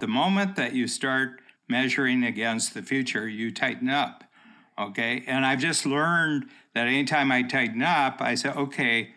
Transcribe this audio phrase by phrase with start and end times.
[0.00, 4.24] The moment that you start measuring against the future, you tighten up.
[4.78, 5.24] Okay.
[5.26, 9.10] And I've just learned that anytime I tighten up, I say, okay,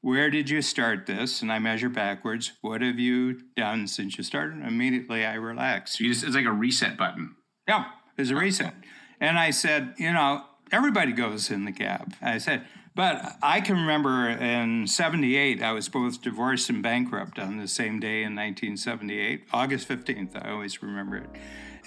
[0.00, 1.42] where did you start this?
[1.42, 2.52] And I measure backwards.
[2.60, 4.64] What have you done since you started?
[4.64, 5.98] Immediately I relax.
[5.98, 7.36] So just, it's like a reset button.
[7.68, 7.86] Yeah,
[8.18, 8.74] it's a reset.
[9.20, 12.14] And I said, you know, everybody goes in the gap.
[12.20, 12.66] I said,
[12.96, 18.00] but I can remember in 78, I was both divorced and bankrupt on the same
[18.00, 20.30] day in 1978, August 15th.
[20.34, 21.28] I always remember it.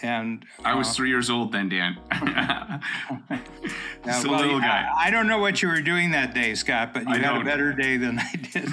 [0.04, 1.98] And I was uh, three years old then, Dan.
[4.06, 4.88] Just a little guy.
[4.96, 7.42] I, I, don't know what you were doing that day, Scott, but you I had
[7.42, 8.70] a better day than I did.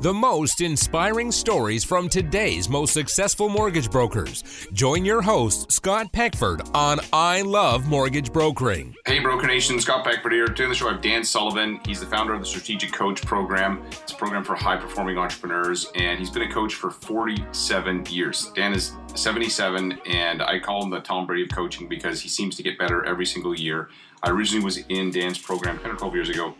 [0.00, 4.44] The most inspiring stories from today's most successful mortgage brokers.
[4.72, 8.94] Join your host, Scott Peckford, on I Love Mortgage Brokering.
[9.06, 10.46] Hey, Broker Nation, Scott Peckford here.
[10.46, 11.80] Today on the show, I have Dan Sullivan.
[11.84, 13.82] He's the founder of the Strategic Coach Program.
[13.90, 18.52] It's a program for high performing entrepreneurs, and he's been a coach for 47 years.
[18.54, 22.54] Dan is 77, and I call him the Tom Brady of coaching because he seems
[22.54, 23.88] to get better every single year.
[24.22, 26.54] I originally was in Dan's program 10 or 12 years ago.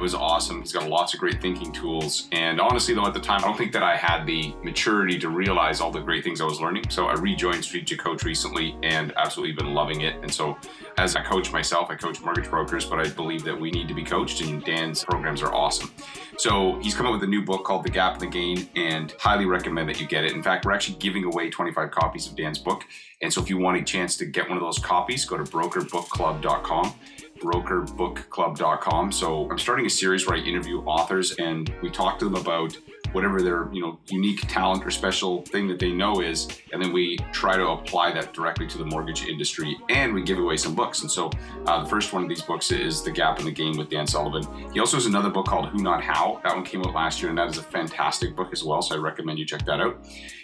[0.00, 0.60] It was awesome.
[0.60, 2.26] He's got lots of great thinking tools.
[2.32, 5.28] And honestly, though, at the time, I don't think that I had the maturity to
[5.28, 6.88] realize all the great things I was learning.
[6.88, 10.14] So I rejoined Strategic Coach recently and absolutely been loving it.
[10.22, 10.56] And so
[10.96, 13.94] as a coach myself, I coach mortgage brokers, but I believe that we need to
[13.94, 15.92] be coached, and Dan's programs are awesome.
[16.38, 19.14] So he's come up with a new book called The Gap and the Gain, and
[19.18, 20.32] highly recommend that you get it.
[20.32, 22.84] In fact, we're actually giving away 25 copies of Dan's book.
[23.20, 25.44] And so if you want a chance to get one of those copies, go to
[25.44, 26.94] brokerbookclub.com
[27.40, 29.12] brokerbookclub.com.
[29.12, 32.76] So I'm starting a series where I interview authors and we talk to them about
[33.12, 36.92] whatever their you know unique talent or special thing that they know is and then
[36.92, 40.74] we try to apply that directly to the mortgage industry and we give away some
[40.74, 41.02] books.
[41.02, 41.30] And so
[41.66, 44.06] uh, the first one of these books is the gap and the gain with dan
[44.06, 44.44] sullivan.
[44.72, 46.40] He also has another book called who not how.
[46.44, 48.94] That one came out last year and that is a fantastic book as well so
[48.94, 49.98] i recommend you check that out.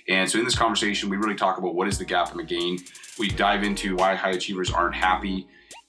[0.09, 2.45] And so in this conversation we really talk about what is the gap and the
[2.45, 2.79] gain
[3.19, 5.47] we dive into why high achievers aren't happy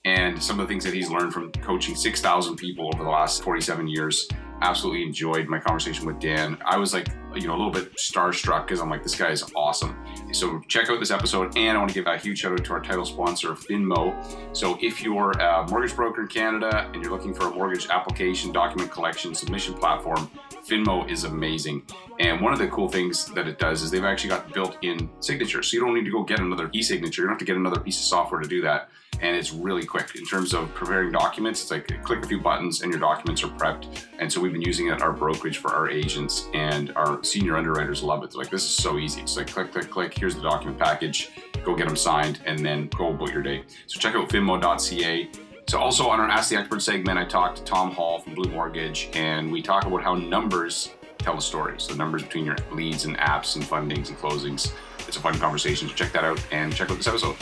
[0.08, 3.44] and some of the things that he's learned from coaching 6,000 people over the last
[3.44, 4.30] 47 years.
[4.62, 6.58] Absolutely enjoyed my conversation with Dan.
[6.66, 9.44] I was like, you know, a little bit starstruck because I'm like, this guy is
[9.54, 9.98] awesome.
[10.32, 12.74] So check out this episode, and I want to give a huge shout out to
[12.74, 14.16] our title sponsor, Finmo.
[14.56, 18.54] So if you're a mortgage broker in Canada and you're looking for a mortgage application,
[18.54, 20.32] document collection, submission platform,
[20.66, 21.84] Finmo is amazing.
[22.22, 25.68] And one of the cool things that it does is they've actually got built-in signatures,
[25.68, 27.24] so you don't need to go get another e-signature.
[27.24, 28.90] You don't have to get another piece of software to do that
[29.22, 31.62] and it's really quick in terms of preparing documents.
[31.62, 34.06] It's like click a few buttons and your documents are prepped.
[34.20, 37.58] And so we've been using it at our brokerage for our agents, and our senior
[37.58, 38.32] underwriters love it.
[38.32, 39.22] They're like, this is so easy.
[39.22, 40.18] It's like click, click, click.
[40.18, 41.32] Here's the document package.
[41.64, 43.64] Go get them signed, and then go about your day.
[43.88, 45.30] So check out finmo.ca.
[45.68, 48.50] So also on our Ask the Expert segment, I talked to Tom Hall from Blue
[48.50, 51.76] Mortgage, and we talk about how numbers tell a story.
[51.78, 54.72] So numbers between your leads and apps and fundings and closings.
[55.08, 55.90] It's a fun conversation.
[55.90, 57.36] So check that out and check out this episode.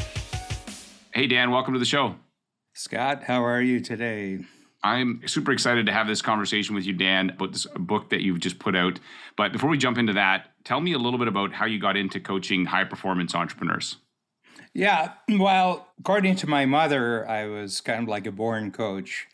[1.16, 2.16] Hey, Dan, welcome to the show.
[2.74, 4.40] Scott, how are you today?
[4.84, 8.42] I'm super excited to have this conversation with you, Dan, about this book that you've
[8.42, 9.00] just put out.
[9.38, 11.96] But before we jump into that, tell me a little bit about how you got
[11.96, 13.96] into coaching high performance entrepreneurs.
[14.74, 19.26] Yeah, well, according to my mother, I was kind of like a born coach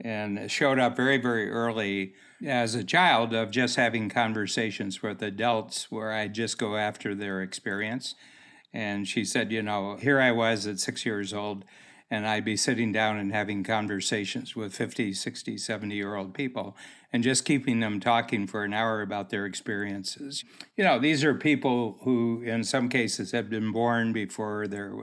[0.00, 2.14] and showed up very, very early
[2.46, 7.42] as a child of just having conversations with adults where I just go after their
[7.42, 8.14] experience
[8.72, 11.64] and she said, you know, here I was at six years old,
[12.10, 16.76] and I'd be sitting down and having conversations with 50, 60, 70 year old people
[17.12, 20.44] and just keeping them talking for an hour about their experiences.
[20.76, 24.94] You know, these are people who, in some cases, have been born before there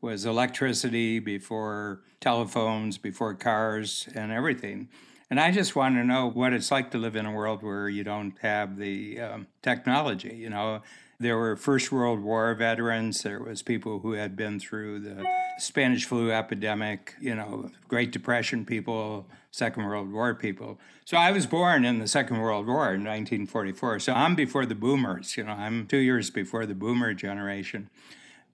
[0.00, 4.88] was electricity, before telephones, before cars, and everything.
[5.30, 7.88] And I just want to know what it's like to live in a world where
[7.88, 10.36] you don't have the um, technology.
[10.36, 10.82] You know,
[11.18, 13.22] there were First World War veterans.
[13.22, 15.24] There was people who had been through the
[15.58, 20.78] Spanish flu epidemic, you know, Great Depression people, Second World War people.
[21.04, 24.00] So I was born in the Second World War in 1944.
[24.00, 27.90] So I'm before the boomers, you know, I'm two years before the boomer generation.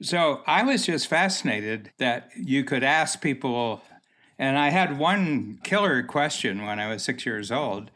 [0.03, 3.83] So I was just fascinated that you could ask people,
[4.39, 7.91] and I had one killer question when I was six years old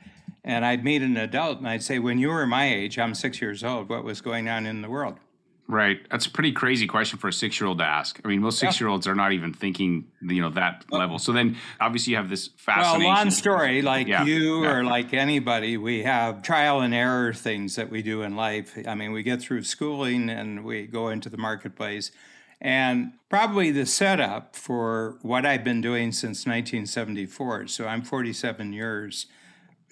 [0.45, 3.41] and I'd meet an adult and I'd say, when you were my age, I'm six
[3.41, 5.19] years old, what was going on in the world?
[5.67, 6.01] Right.
[6.11, 8.21] That's a pretty crazy question for a six year old to ask.
[8.23, 11.19] I mean, most six year olds are not even thinking, you know, that level.
[11.19, 13.07] So then obviously you have this fascination.
[13.07, 14.25] Well, long story, like yeah.
[14.25, 14.73] you yeah.
[14.73, 18.77] or like anybody, we have trial and error things that we do in life.
[18.87, 22.11] I mean, we get through schooling and we go into the marketplace.
[22.61, 27.69] And probably the setup for what I've been doing since 1974.
[27.69, 29.27] So I'm 47 years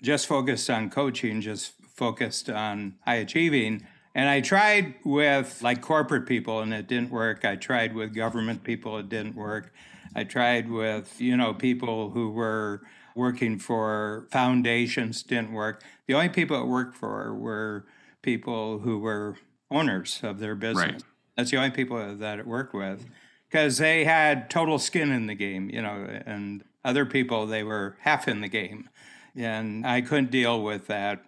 [0.02, 6.26] just focused on coaching, just focused on high achieving, And I tried with like corporate
[6.26, 7.44] people and it didn't work.
[7.44, 9.72] I tried with government people, it didn't work.
[10.14, 12.82] I tried with, you know, people who were
[13.14, 15.82] working for foundations, didn't work.
[16.06, 17.86] The only people it worked for were
[18.20, 19.36] people who were
[19.70, 20.92] owners of their business.
[20.92, 21.02] Right.
[21.36, 23.06] That's the only people that it worked with
[23.48, 27.96] because they had total skin in the game, you know, and other people, they were
[28.00, 28.88] half in the game.
[29.36, 31.22] And I couldn't deal with that.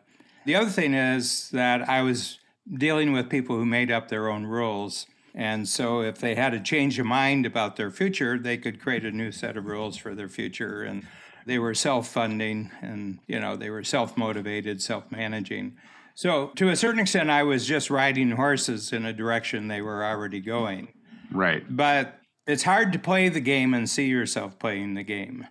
[0.45, 2.39] The other thing is that I was
[2.73, 5.06] dealing with people who made up their own rules.
[5.35, 9.05] And so if they had a change of mind about their future, they could create
[9.05, 10.83] a new set of rules for their future.
[10.83, 11.06] And
[11.47, 15.77] they were self-funding and, you know, they were self-motivated, self-managing.
[16.15, 20.05] So to a certain extent, I was just riding horses in a direction they were
[20.05, 20.89] already going.
[21.33, 21.65] Right.
[21.69, 25.49] But it's hard to play the game and see yourself playing the game.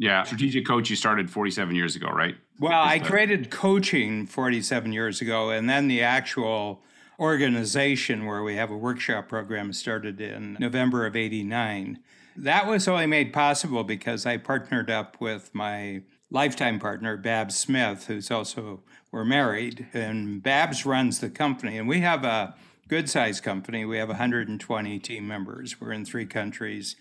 [0.00, 0.22] Yeah.
[0.22, 2.34] Strategic coach, you started 47 years ago, right?
[2.58, 6.82] Well, I created coaching 47 years ago, and then the actual
[7.18, 11.98] organization where we have a workshop program started in November of 89.
[12.34, 16.00] That was only made possible because I partnered up with my
[16.30, 18.80] lifetime partner, Babs Smith, who's also,
[19.12, 21.76] we're married, and Babs runs the company.
[21.76, 22.54] And we have a
[22.88, 23.84] good sized company.
[23.84, 25.78] We have 120 team members.
[25.78, 26.96] We're in three countries.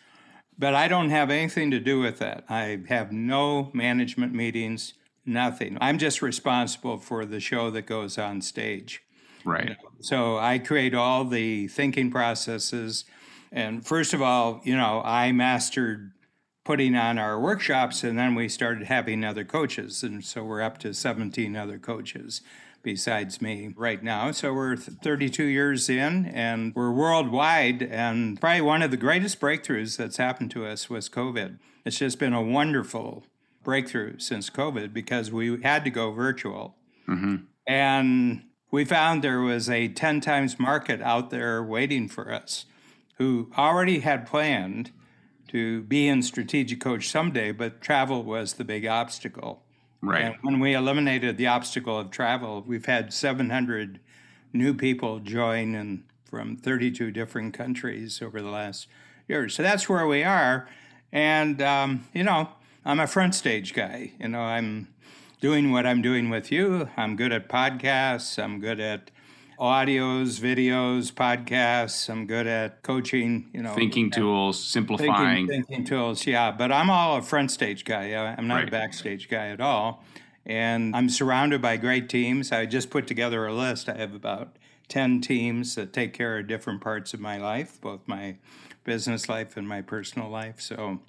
[0.59, 2.43] But I don't have anything to do with that.
[2.49, 4.93] I have no management meetings,
[5.25, 5.77] nothing.
[5.79, 9.01] I'm just responsible for the show that goes on stage.
[9.45, 9.77] Right.
[10.01, 13.05] So I create all the thinking processes.
[13.53, 16.11] And first of all, you know, I mastered
[16.65, 20.03] putting on our workshops and then we started having other coaches.
[20.03, 22.41] And so we're up to 17 other coaches
[22.81, 24.31] besides me right now.
[24.31, 27.83] So we're 32 years in and we're worldwide.
[27.83, 31.59] And probably one of the greatest breakthroughs that's happened to us was COVID.
[31.85, 33.23] It's just been a wonderful
[33.63, 36.75] breakthrough since COVID because we had to go virtual.
[37.07, 37.35] Mm-hmm.
[37.67, 42.65] And we found there was a 10 times market out there waiting for us
[43.17, 44.91] who already had planned
[45.49, 49.63] to be in strategic coach someday, but travel was the big obstacle.
[50.01, 50.23] Right.
[50.25, 53.99] And when we eliminated the obstacle of travel, we've had 700
[54.53, 58.87] new people join and from 32 different countries over the last
[59.27, 59.49] year.
[59.49, 60.69] So that's where we are.
[61.11, 62.49] And, um, you know,
[62.85, 64.13] I'm a front stage guy.
[64.19, 64.87] You know, I'm
[65.41, 66.87] doing what I'm doing with you.
[66.95, 68.41] I'm good at podcasts.
[68.41, 69.11] I'm good at
[69.59, 72.09] audios, videos, podcasts.
[72.09, 75.47] I'm good at coaching, you know, thinking tools, simplifying.
[75.47, 76.51] Thinking, thinking, tools, yeah.
[76.51, 78.15] But I'm all a front stage guy.
[78.15, 78.67] I'm not right.
[78.67, 80.03] a backstage guy at all.
[80.45, 82.51] And I'm surrounded by great teams.
[82.51, 83.89] I just put together a list.
[83.89, 84.55] I have about
[84.89, 88.35] 10 teams that take care of different parts of my life, both my
[88.83, 90.59] business life and my personal life.
[90.59, 90.99] So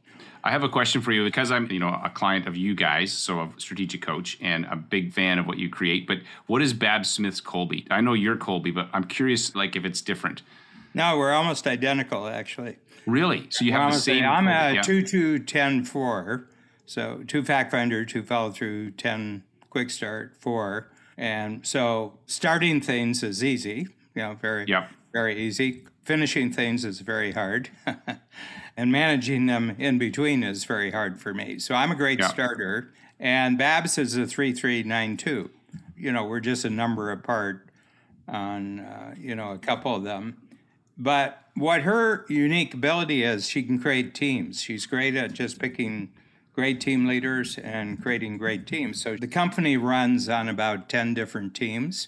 [0.45, 3.13] I have a question for you because I'm, you know, a client of you guys,
[3.13, 6.07] so a strategic coach and a big fan of what you create.
[6.07, 7.87] But what is Babs Smith's Kolbe?
[7.91, 10.43] I know you're Kolbe, but I'm curious, like, if it's different.
[10.95, 12.77] No, we're almost identical, actually.
[13.07, 13.47] Really?
[13.51, 14.25] So you have the same.
[14.25, 14.83] I'm a yeah.
[14.83, 16.47] two two ten four.
[16.87, 20.91] So two fact finder, two follow through, ten quick start, four.
[21.21, 24.89] And so starting things is easy, you know, very yep.
[25.13, 25.85] very easy.
[26.03, 27.69] Finishing things is very hard.
[28.77, 31.59] and managing them in between is very hard for me.
[31.59, 32.29] So I'm a great yeah.
[32.29, 35.51] starter, and Babs is a three three nine two.
[35.95, 37.69] You know, we're just a number apart
[38.27, 40.39] on uh, you know a couple of them,
[40.97, 44.63] but what her unique ability is, she can create teams.
[44.63, 46.13] She's great at just picking
[46.61, 49.01] great team leaders and creating great teams.
[49.01, 52.07] So the company runs on about 10 different teams,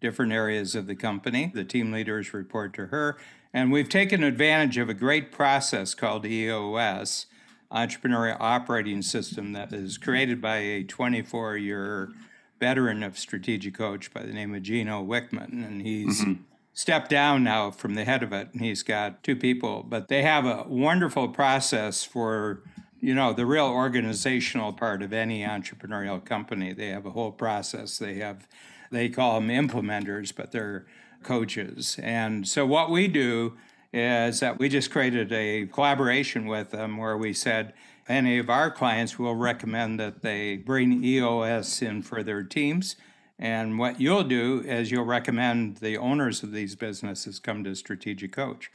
[0.00, 1.52] different areas of the company.
[1.54, 3.16] The team leaders report to her,
[3.54, 7.26] and we've taken advantage of a great process called EOS,
[7.70, 12.10] Entrepreneurial Operating System, that is created by a 24 year
[12.58, 15.64] veteran of strategic coach by the name of Gino Wickman.
[15.64, 16.42] And he's mm-hmm.
[16.72, 19.84] stepped down now from the head of it, and he's got two people.
[19.88, 22.64] But they have a wonderful process for
[23.02, 27.98] you know the real organizational part of any entrepreneurial company they have a whole process
[27.98, 28.48] they have
[28.90, 30.86] they call them implementers but they're
[31.22, 31.98] coaches.
[32.02, 33.54] And so what we do
[33.92, 37.74] is that we just created a collaboration with them where we said
[38.08, 42.96] any of our clients will recommend that they bring EOS in for their teams.
[43.38, 48.32] And what you'll do is you'll recommend the owners of these businesses come to Strategic
[48.32, 48.70] Coach.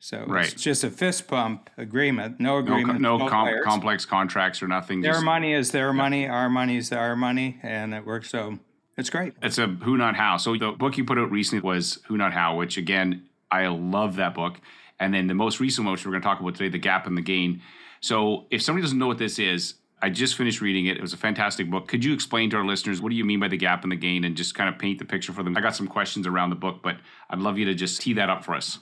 [0.00, 0.52] So right.
[0.52, 5.00] it's just a fist pump agreement, no agreement, no, no com- complex contracts or nothing.
[5.00, 5.92] Their just, money is their yeah.
[5.92, 8.30] money, our money is our money, and it works.
[8.30, 8.58] So
[8.96, 9.32] it's great.
[9.42, 10.36] It's a who not how.
[10.36, 14.16] So the book you put out recently was Who Not How, which again I love
[14.16, 14.60] that book.
[15.00, 17.06] And then the most recent one, which we're going to talk about today, The Gap
[17.06, 17.62] and the Gain.
[18.00, 20.96] So if somebody doesn't know what this is, I just finished reading it.
[20.96, 21.88] It was a fantastic book.
[21.88, 23.96] Could you explain to our listeners what do you mean by the gap and the
[23.96, 25.56] gain and just kind of paint the picture for them?
[25.56, 26.98] I got some questions around the book, but
[27.30, 28.78] I'd love you to just tee that up for us.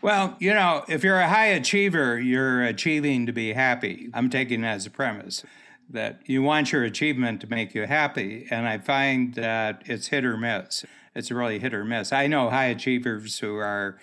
[0.00, 4.08] Well, you know, if you're a high achiever, you're achieving to be happy.
[4.14, 5.44] I'm taking that as a premise
[5.90, 8.46] that you want your achievement to make you happy.
[8.50, 10.84] And I find that it's hit or miss.
[11.14, 12.12] It's really hit or miss.
[12.12, 13.98] I know high achievers who are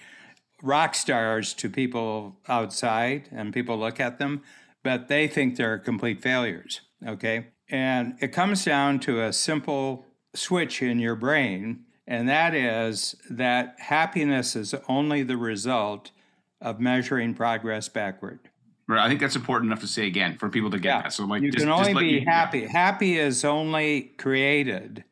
[0.61, 4.41] rock stars to people outside and people look at them,
[4.83, 6.81] but they think they're complete failures.
[7.07, 7.47] Okay.
[7.69, 13.75] And it comes down to a simple switch in your brain, and that is that
[13.79, 16.11] happiness is only the result
[16.61, 18.39] of measuring progress backward.
[18.87, 19.03] Right.
[19.03, 21.01] I think that's important enough to say again for people to get Yeah.
[21.03, 21.13] that.
[21.13, 22.67] So like you just, can only be you- happy.
[22.67, 25.03] Happy is only created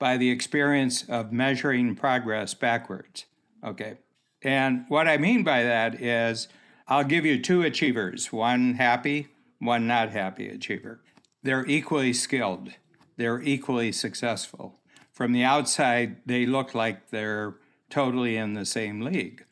[0.00, 3.26] by the experience of measuring progress backwards.
[3.64, 3.98] Okay.
[4.42, 6.48] And what I mean by that is
[6.88, 9.28] I'll give you two achievers one happy,
[9.60, 11.00] one not happy achiever.
[11.42, 12.70] They're equally skilled,
[13.16, 14.79] they're equally successful.
[15.20, 17.56] From the outside, they look like they're
[17.90, 19.44] totally in the same league.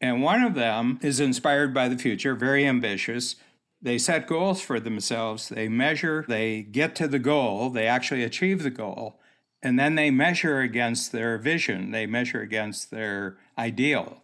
[0.00, 3.36] And one of them is inspired by the future, very ambitious.
[3.82, 8.62] They set goals for themselves, they measure, they get to the goal, they actually achieve
[8.62, 9.20] the goal,
[9.62, 14.22] and then they measure against their vision, they measure against their ideal.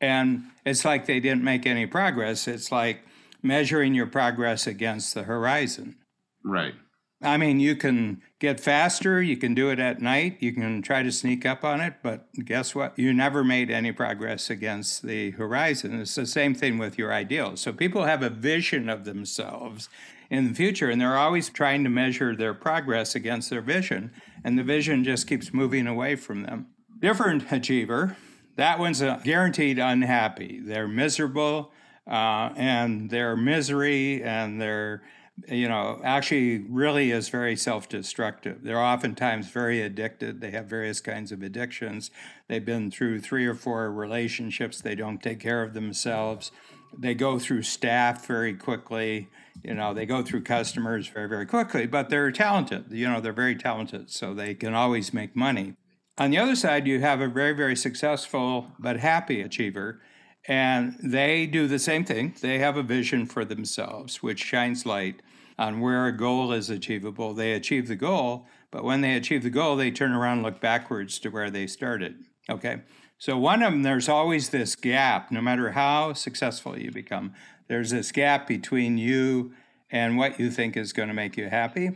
[0.00, 2.48] And it's like they didn't make any progress.
[2.48, 3.04] It's like
[3.42, 5.96] measuring your progress against the horizon.
[6.42, 6.76] Right.
[7.24, 11.02] I mean, you can get faster, you can do it at night, you can try
[11.02, 12.98] to sneak up on it, but guess what?
[12.98, 15.98] You never made any progress against the horizon.
[15.98, 17.62] It's the same thing with your ideals.
[17.62, 19.88] So people have a vision of themselves
[20.28, 24.12] in the future, and they're always trying to measure their progress against their vision,
[24.44, 26.66] and the vision just keeps moving away from them.
[27.00, 28.16] Different achiever,
[28.56, 30.60] that one's a guaranteed unhappy.
[30.62, 31.72] They're miserable,
[32.06, 35.02] uh, and their misery and their
[35.48, 38.62] you know, actually really is very self destructive.
[38.62, 40.40] They're oftentimes very addicted.
[40.40, 42.10] They have various kinds of addictions.
[42.48, 44.80] They've been through three or four relationships.
[44.80, 46.52] They don't take care of themselves.
[46.96, 49.28] They go through staff very quickly.
[49.62, 52.86] You know, they go through customers very, very quickly, but they're talented.
[52.90, 55.74] You know, they're very talented, so they can always make money.
[56.16, 60.00] On the other side, you have a very, very successful but happy achiever
[60.46, 62.34] and they do the same thing.
[62.40, 65.22] They have a vision for themselves, which shines light
[65.58, 67.32] on where a goal is achievable.
[67.32, 70.60] They achieve the goal, but when they achieve the goal, they turn around and look
[70.60, 72.16] backwards to where they started.
[72.50, 72.82] Okay.
[73.18, 77.32] So, one of them, there's always this gap, no matter how successful you become,
[77.68, 79.54] there's this gap between you
[79.90, 81.92] and what you think is going to make you happy.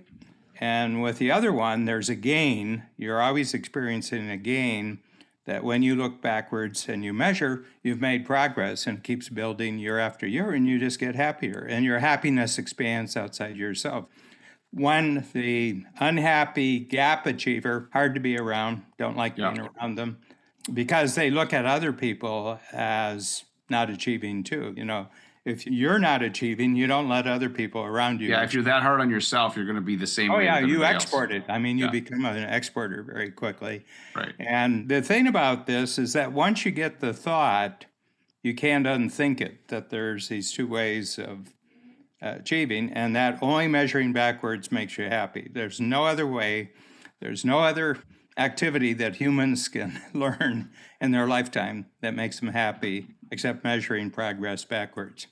[0.61, 2.85] And with the other one, there's a gain.
[2.97, 5.01] You're always experiencing a gain
[5.49, 9.99] that when you look backwards and you measure, you've made progress and keeps building year
[9.99, 14.05] after year, and you just get happier, and your happiness expands outside yourself.
[14.73, 20.19] One, the unhappy gap achiever, hard to be around, don't like being around them
[20.71, 24.75] because they look at other people as not achieving too.
[24.77, 25.09] You know,
[25.45, 28.29] if you're not achieving, you don't let other people around you.
[28.31, 30.59] Yeah, if you're that hard on yourself, you're going to be the same Oh yeah,
[30.59, 31.05] you everybody else.
[31.05, 31.45] export it.
[31.49, 31.91] I mean, you Yeah.
[31.91, 33.85] become an exporter very quickly.
[34.15, 34.33] Right.
[34.39, 37.87] And the thing about this is that once you get the thought,
[38.43, 39.69] you can't unthink it.
[39.69, 41.55] That there's these two ways of
[42.23, 45.51] uh, achieving, and that only measuring backwards makes you happy.
[45.53, 46.71] There's no other way.
[47.21, 47.99] There's no other
[48.37, 54.65] activity that humans can learn in their lifetime that makes them happy except measuring progress
[54.65, 55.27] backwards.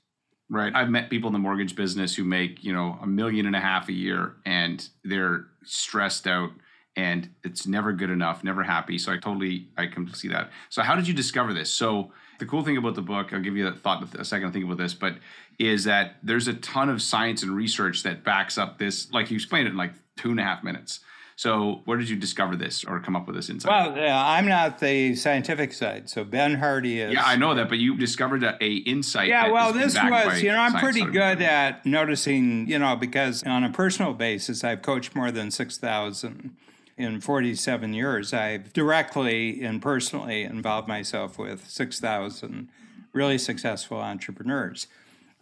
[0.49, 0.73] Right.
[0.73, 3.59] I've met people in the mortgage business who make, you know, a million and a
[3.59, 6.51] half a year and they're stressed out
[6.95, 8.97] and it's never good enough, never happy.
[8.97, 10.51] So I totally, I can see that.
[10.69, 11.69] So how did you discover this?
[11.69, 14.53] So the cool thing about the book, I'll give you a thought a second to
[14.53, 15.17] think about this, but
[15.59, 19.35] is that there's a ton of science and research that backs up this, like you
[19.35, 21.01] explained it in like two and a half minutes.
[21.37, 23.69] So where did you discover this or come up with this insight?
[23.69, 27.13] Well, yeah, I'm not the scientific side, so Ben Hardy is.
[27.13, 29.27] yeah, I know that, but you discovered a, a insight.
[29.27, 33.63] Yeah, well, this was, you know, I'm pretty good at noticing, you know, because on
[33.63, 36.55] a personal basis, I've coached more than 6,000
[36.97, 38.33] in 47 years.
[38.33, 42.67] I've directly and personally involved myself with 6,000
[43.13, 44.87] really successful entrepreneurs.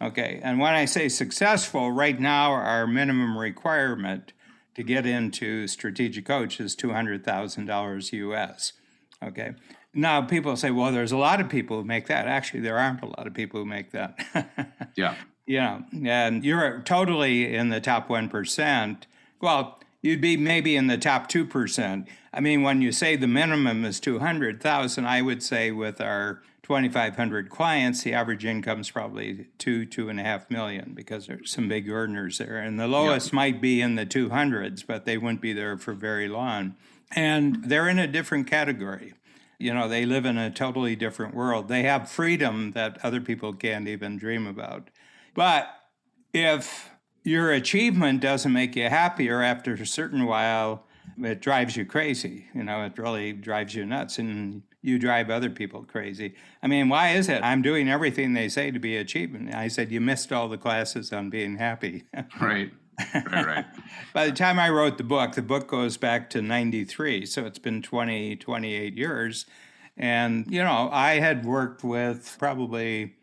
[0.02, 4.34] Okay, and when I say successful, right now, our minimum requirement
[4.76, 8.74] to get into strategic coach is $200,000 US.
[9.24, 9.54] Okay.
[9.94, 12.28] Now, people say, well, there's a lot of people who make that.
[12.28, 14.18] Actually, there aren't a lot of people who make that.
[14.94, 15.14] Yeah.
[15.46, 15.82] Yeah.
[16.02, 19.02] and you're totally in the top 1%.
[19.40, 22.06] Well, you'd be maybe in the top 2%.
[22.34, 27.48] I mean, when you say the minimum is 200,000, I would say with our 2,500
[27.48, 31.68] clients, the average income is probably two, two and a half million because there's some
[31.68, 32.58] big earners there.
[32.58, 36.26] And the lowest might be in the 200s, but they wouldn't be there for very
[36.26, 36.74] long.
[37.14, 39.14] And they're in a different category.
[39.60, 41.68] You know, they live in a totally different world.
[41.68, 44.90] They have freedom that other people can't even dream about.
[45.34, 45.68] But
[46.34, 46.90] if
[47.22, 50.84] your achievement doesn't make you happier after a certain while,
[51.22, 52.46] it drives you crazy.
[52.56, 56.34] You know, it really drives you nuts and you drive other people crazy.
[56.62, 57.42] I mean, why is it?
[57.42, 59.52] I'm doing everything they say to be achievement.
[59.54, 62.04] I said, You missed all the classes on being happy.
[62.40, 62.72] right.
[63.14, 63.64] Right, right.
[64.14, 67.26] By the time I wrote the book, the book goes back to 93.
[67.26, 69.44] So it's been 20, 28 years.
[69.98, 73.16] And, you know, I had worked with probably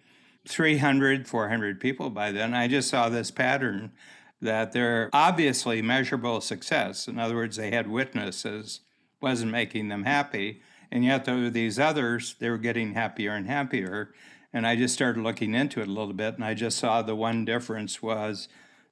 [0.47, 2.53] 300, 400 people by then.
[2.53, 3.93] I just saw this pattern
[4.41, 7.07] that they're obviously measurable success.
[7.07, 8.81] In other words, they had witnesses,
[9.21, 10.61] wasn't making them happy.
[10.93, 14.13] And yet there were these others, they were getting happier and happier.
[14.53, 17.15] And I just started looking into it a little bit, and I just saw the
[17.15, 18.47] one difference was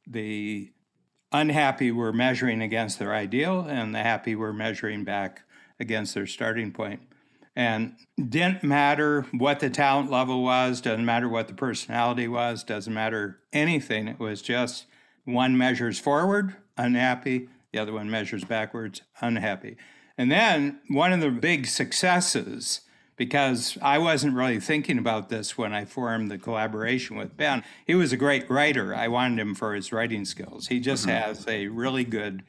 [0.08, 0.72] the
[1.32, 5.44] unhappy were measuring against their ideal, and the happy were measuring back
[5.80, 7.02] against their starting point.
[7.56, 12.92] And didn't matter what the talent level was, doesn't matter what the personality was, doesn't
[12.92, 14.08] matter anything.
[14.08, 14.88] It was just
[15.26, 19.78] one measures forward, unhappy, the other one measures backwards, unhappy.
[20.22, 22.82] And then one of the big successes,
[23.16, 27.96] because I wasn't really thinking about this when I formed the collaboration with Ben, he
[27.96, 28.94] was a great writer.
[28.94, 30.68] I wanted him for his writing skills.
[30.68, 31.24] He just mm-hmm.
[31.24, 32.44] has a really good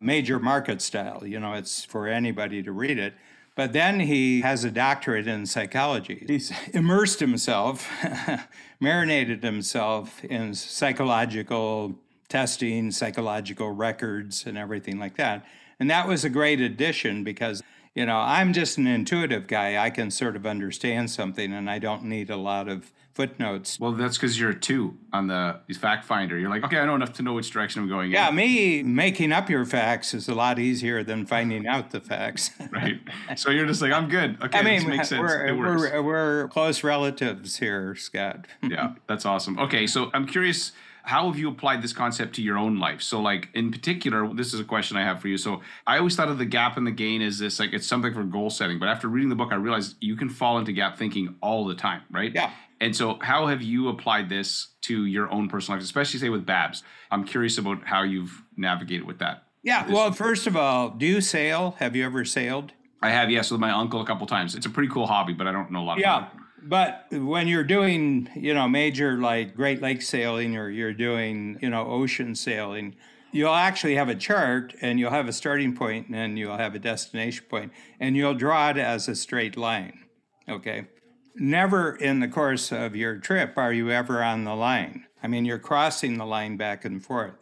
[0.00, 1.26] major market style.
[1.26, 3.14] You know, it's for anybody to read it.
[3.56, 6.22] But then he has a doctorate in psychology.
[6.24, 7.90] He's immersed himself,
[8.78, 11.96] marinated himself in psychological
[12.28, 15.44] testing, psychological records, and everything like that.
[15.80, 17.62] And that was a great addition because,
[17.94, 19.82] you know, I'm just an intuitive guy.
[19.82, 23.80] I can sort of understand something and I don't need a lot of footnotes.
[23.80, 26.38] Well, that's because you're a two on the fact finder.
[26.38, 28.12] You're like, okay, I know enough to know which direction I'm going.
[28.12, 28.36] Yeah, in.
[28.36, 32.52] me making up your facts is a lot easier than finding out the facts.
[32.70, 33.00] right.
[33.34, 34.40] So you're just like, I'm good.
[34.40, 35.20] Okay, I mean, this makes sense.
[35.20, 38.46] We're, we're, we're close relatives here, Scott.
[38.62, 39.58] yeah, that's awesome.
[39.58, 40.70] Okay, so I'm curious
[41.08, 43.00] how have you applied this concept to your own life?
[43.00, 45.38] So, like in particular, this is a question I have for you.
[45.38, 48.12] So, I always thought of the gap and the gain as this like it's something
[48.12, 50.98] for goal setting, but after reading the book, I realized you can fall into gap
[50.98, 52.30] thinking all the time, right?
[52.34, 52.50] Yeah.
[52.82, 56.44] And so, how have you applied this to your own personal life, especially say with
[56.44, 56.82] Babs?
[57.10, 59.44] I'm curious about how you've navigated with that.
[59.62, 59.90] Yeah.
[59.90, 61.74] Well, first of all, do you sail?
[61.78, 62.72] Have you ever sailed?
[63.00, 64.54] I have, yes, with my uncle a couple times.
[64.54, 66.18] It's a pretty cool hobby, but I don't know a lot yeah.
[66.18, 66.40] about it.
[66.62, 71.70] But when you're doing, you know, major like Great Lake sailing or you're doing, you
[71.70, 72.96] know, ocean sailing,
[73.32, 76.78] you'll actually have a chart and you'll have a starting point and you'll have a
[76.78, 80.04] destination point and you'll draw it as a straight line.
[80.48, 80.86] Okay.
[81.34, 85.04] Never in the course of your trip are you ever on the line.
[85.22, 87.34] I mean, you're crossing the line back and forth.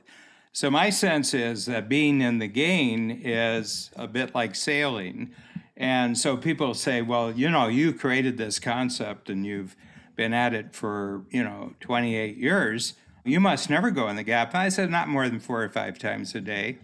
[0.52, 5.34] So, my sense is that being in the gain is a bit like sailing
[5.76, 9.76] and so people say, well, you know, you created this concept and you've
[10.14, 12.94] been at it for, you know, 28 years.
[13.24, 14.54] You must never go in the gap.
[14.54, 16.78] And I said, not more than four or five times a day.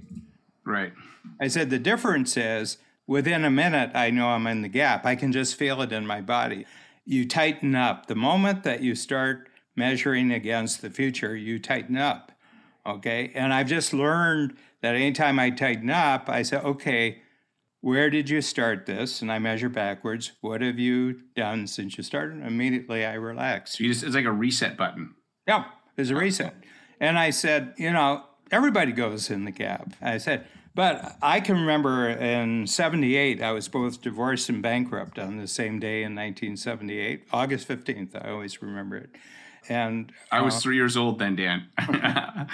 [0.64, 0.92] Right.
[1.40, 2.76] I said, the difference is
[3.06, 5.06] within a minute, I know I'm in the gap.
[5.06, 6.66] I can just feel it in my body.
[7.06, 8.06] You tighten up.
[8.06, 12.32] The moment that you start measuring against the future, you tighten up.
[12.84, 13.32] Okay.
[13.34, 17.21] And I've just learned that anytime I tighten up, I say, okay,
[17.82, 19.20] where did you start this?
[19.20, 20.32] And I measure backwards.
[20.40, 22.42] What have you done since you started?
[22.42, 23.76] Immediately I relax.
[23.76, 25.14] So just, it's like a reset button.
[25.46, 25.64] Yeah,
[25.96, 26.54] there's a reset.
[27.00, 29.94] And I said, you know, everybody goes in the gap.
[30.00, 35.36] I said, but I can remember in 78, I was both divorced and bankrupt on
[35.36, 38.14] the same day in 1978, August 15th.
[38.14, 39.10] I always remember it.
[39.68, 41.68] And I was uh, three years old then, Dan.
[41.78, 42.46] yeah,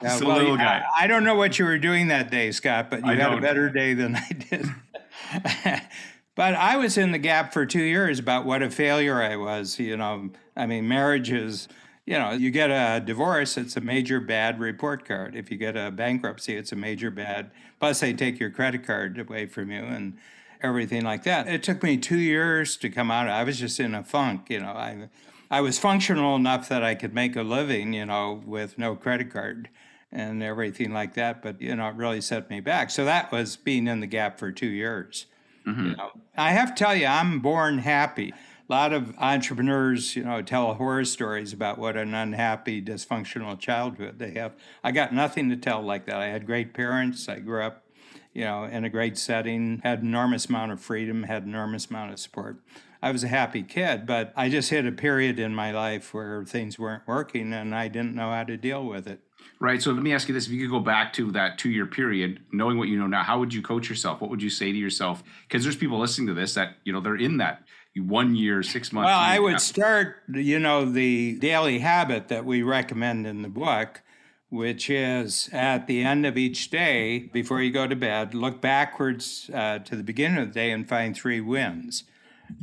[0.00, 0.82] well, a little guy.
[0.96, 3.28] I, I, don't know what you were doing that day, Scott, but you I had
[3.28, 3.38] don't.
[3.38, 4.66] a better day than I did.
[6.34, 9.78] but I was in the gap for two years about what a failure I was.
[9.78, 11.68] You know, I mean, marriage is,
[12.06, 15.36] you know, you get a divorce, it's a major bad report card.
[15.36, 17.50] If you get a bankruptcy, it's a major bad.
[17.78, 20.16] Plus, they take your credit card away from you and
[20.62, 21.48] everything like that.
[21.48, 23.28] It took me two years to come out.
[23.28, 24.72] I was just in a funk, you know.
[24.72, 25.08] I
[25.52, 29.30] I was functional enough that I could make a living, you know, with no credit
[29.30, 29.68] card
[30.10, 31.42] and everything like that.
[31.42, 32.88] But you know, it really set me back.
[32.88, 35.26] So that was being in the gap for two years.
[35.66, 35.90] Mm-hmm.
[35.90, 38.30] You know, I have to tell you, I'm born happy.
[38.30, 44.18] A lot of entrepreneurs, you know, tell horror stories about what an unhappy, dysfunctional childhood
[44.18, 44.54] they have.
[44.82, 46.16] I got nothing to tell like that.
[46.16, 47.28] I had great parents.
[47.28, 47.84] I grew up,
[48.32, 52.18] you know, in a great setting, had enormous amount of freedom, had enormous amount of
[52.18, 52.56] support.
[53.02, 56.44] I was a happy kid, but I just hit a period in my life where
[56.44, 59.20] things weren't working and I didn't know how to deal with it.
[59.58, 59.82] Right.
[59.82, 62.40] So let me ask you this: If you could go back to that two-year period,
[62.52, 64.20] knowing what you know now, how would you coach yourself?
[64.20, 65.22] What would you say to yourself?
[65.48, 67.62] Because there's people listening to this that you know they're in that
[67.96, 69.06] one year, six months.
[69.06, 74.02] Well, I would start, you know, the daily habit that we recommend in the book,
[74.48, 79.50] which is at the end of each day, before you go to bed, look backwards
[79.52, 82.04] uh, to the beginning of the day and find three wins.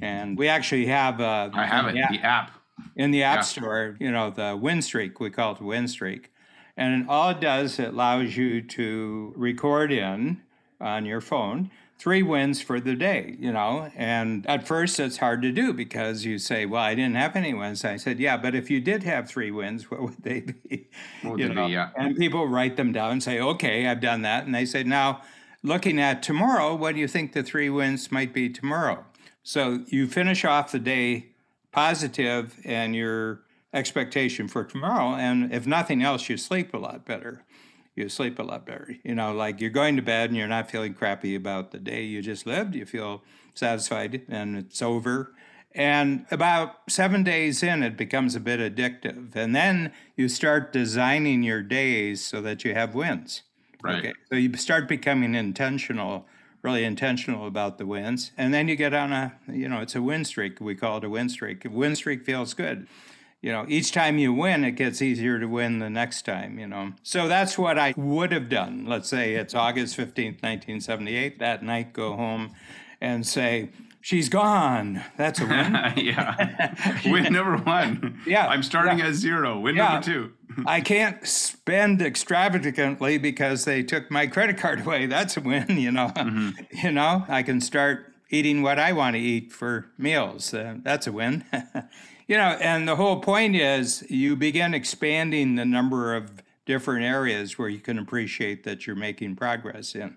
[0.02, 1.52] And we actually have a.
[1.54, 1.97] I have it.
[1.97, 2.52] App, the app
[2.95, 3.41] in the app yeah.
[3.41, 3.97] store.
[3.99, 5.19] You know, the win streak.
[5.19, 6.32] We call it the win streak,
[6.78, 10.41] and all it does it allows you to record in
[10.80, 13.91] on your phone three wins for the day, you know.
[13.95, 17.54] And at first, it's hard to do because you say, "Well, I didn't have any
[17.54, 20.89] wins." I said, "Yeah, but if you did have three wins, what would they be?"
[21.21, 21.67] What would you they know?
[21.67, 21.89] Be, yeah.
[21.95, 25.21] And people write them down and say, "Okay, I've done that." And they say, "Now,
[25.62, 29.06] looking at tomorrow, what do you think the three wins might be tomorrow?"
[29.50, 31.28] So you finish off the day
[31.72, 33.42] positive and your
[33.74, 37.44] expectation for tomorrow, and if nothing else, you sleep a lot better
[38.00, 38.96] you sleep a lot better.
[39.04, 42.04] You know, like you're going to bed and you're not feeling crappy about the day
[42.04, 42.74] you just lived.
[42.74, 45.34] You feel satisfied and it's over.
[45.76, 49.36] And about seven days in, it becomes a bit addictive.
[49.36, 53.44] And then you start designing your days so that you have wins.
[53.84, 54.00] Right.
[54.00, 54.14] Okay.
[54.30, 56.26] So you start becoming intentional,
[56.62, 58.32] really intentional about the wins.
[58.38, 60.60] And then you get on a, you know, it's a win streak.
[60.60, 61.65] We call it a win streak.
[61.65, 62.88] A win streak feels good
[63.41, 66.67] you know, each time you win, it gets easier to win the next time, you
[66.67, 66.93] know.
[67.04, 68.86] So that's what I would have done.
[68.86, 71.39] Let's say it's August 15th, 1978.
[71.39, 72.54] That night, go home
[73.00, 73.69] and say,
[74.02, 75.04] She's gone.
[75.18, 75.74] That's a win.
[75.98, 77.02] yeah.
[77.12, 78.22] Win number one.
[78.26, 78.48] Yeah.
[78.48, 79.08] I'm starting yeah.
[79.08, 79.60] at zero.
[79.60, 79.90] Win yeah.
[79.90, 80.32] number two.
[80.66, 85.06] I can't spend extravagantly because they took my credit card away.
[85.06, 86.12] That's a win, you know.
[86.16, 86.50] Mm-hmm.
[86.86, 90.54] You know, I can start eating what I want to eat for meals.
[90.54, 91.44] Uh, that's a win.
[92.30, 97.58] You know, and the whole point is you begin expanding the number of different areas
[97.58, 100.16] where you can appreciate that you're making progress in.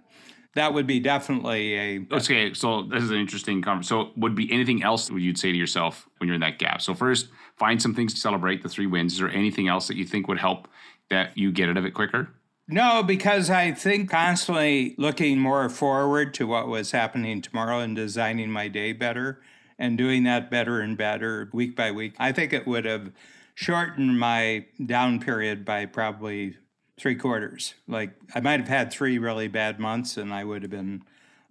[0.54, 2.52] That would be definitely a okay.
[2.52, 4.06] So this is an interesting conversation.
[4.06, 6.82] So would be anything else that you'd say to yourself when you're in that gap?
[6.82, 9.14] So first, find some things to celebrate the three wins.
[9.14, 10.68] Is there anything else that you think would help
[11.08, 12.28] that you get out of it quicker?
[12.68, 18.50] No, because I think constantly looking more forward to what was happening tomorrow and designing
[18.50, 19.40] my day better
[19.78, 22.14] and doing that better and better week by week.
[22.18, 23.10] I think it would have
[23.54, 26.56] shortened my down period by probably
[27.02, 27.74] three quarters.
[27.88, 31.02] Like I might have had three really bad months, and I would have been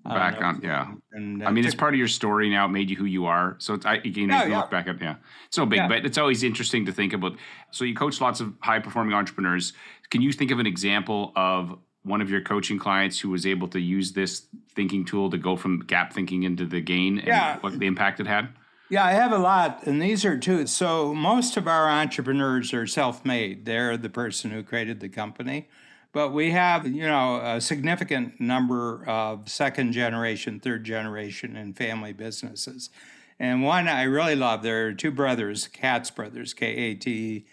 [0.06, 0.62] back know, on.
[0.64, 2.66] Yeah, and, uh, I mean, it's part of your story now.
[2.66, 3.58] It made you who you are.
[3.60, 4.58] So it's, I, you know, oh, you yeah.
[4.60, 5.16] look back at yeah,
[5.48, 5.90] it's so big, yeah.
[5.90, 7.34] but it's always interesting to think about.
[7.72, 9.74] So you coach lots of high performing entrepreneurs.
[10.10, 13.68] Can you think of an example of one of your coaching clients who was able
[13.68, 17.60] to use this thinking tool to go from gap thinking into the gain and yeah.
[17.60, 18.48] what the impact it had?
[18.91, 20.67] Yeah, I have a lot, and these are two.
[20.67, 23.63] So most of our entrepreneurs are self-made.
[23.63, 25.69] They're the person who created the company.
[26.12, 32.12] But we have, you know, a significant number of second generation, third generation, and family
[32.12, 32.89] businesses.
[33.39, 37.45] And one I really love, there are two brothers, Katz brothers, K A T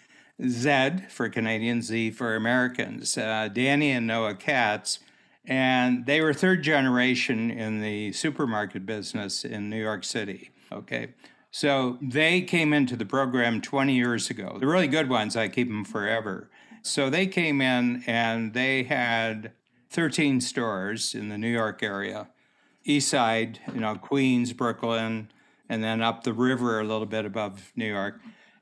[0.45, 4.99] Z for Canadians, Z for Americans, uh, Danny and Noah Katz.
[5.45, 10.49] And they were third generation in the supermarket business in New York City.
[10.71, 11.13] Okay.
[11.51, 14.57] So they came into the program 20 years ago.
[14.59, 16.49] The really good ones, I keep them forever.
[16.83, 19.53] So they came in and they had
[19.89, 22.29] 13 stores in the New York area,
[22.83, 25.31] East Side, you know, Queens, Brooklyn,
[25.67, 28.19] and then up the river a little bit above New York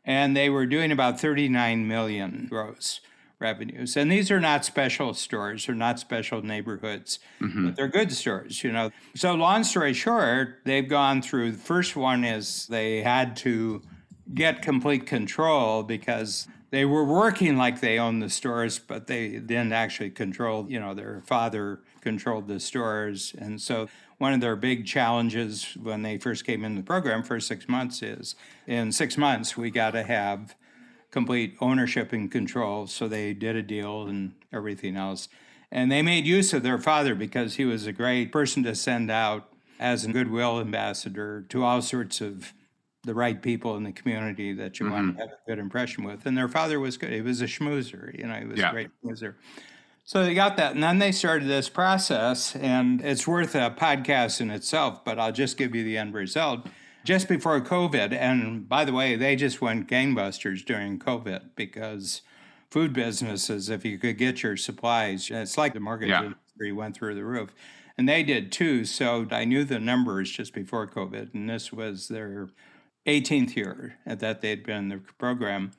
[0.08, 3.02] and they were doing about 39 million gross
[3.40, 3.96] revenues.
[3.96, 7.66] And these are not special stores, they're not special neighborhoods, mm-hmm.
[7.68, 8.92] but they're good stores, you know.
[9.16, 13.82] So long story short, they've gone through the first one is they had to
[14.34, 19.72] get complete control because they were working like they owned the stores, but they didn't
[19.72, 23.34] actually control, you know, their father controlled the stores.
[23.38, 27.40] And so one of their big challenges when they first came in the program for
[27.40, 30.56] six months is in six months, we got to have
[31.18, 32.86] complete ownership and control.
[32.86, 35.30] So they did a deal and everything else.
[35.72, 39.10] And they made use of their father because he was a great person to send
[39.10, 39.50] out
[39.80, 42.54] as a goodwill ambassador to all sorts of
[43.04, 44.94] the right people in the community that you mm-hmm.
[44.94, 46.24] want to have a good impression with.
[46.28, 47.12] And their father was good.
[47.12, 48.70] He was a schmoozer, you know, he was yeah.
[48.70, 49.34] a great schmoozer.
[50.04, 50.76] So they got that.
[50.76, 55.32] And then they started this process, and it's worth a podcast in itself, but I'll
[55.32, 56.68] just give you the end result.
[57.08, 58.12] Just before COVID.
[58.12, 62.22] And by the way, they just went gangbusters during COVID because
[62.70, 66.26] food businesses, if you could get your supplies, it's like the mortgage Yeah.
[66.26, 67.56] industry went through the roof.
[67.98, 68.84] And they did too.
[68.84, 71.34] So I knew the numbers just before COVID.
[71.34, 72.50] And this was their
[73.06, 75.72] 18th year that they'd been in the program.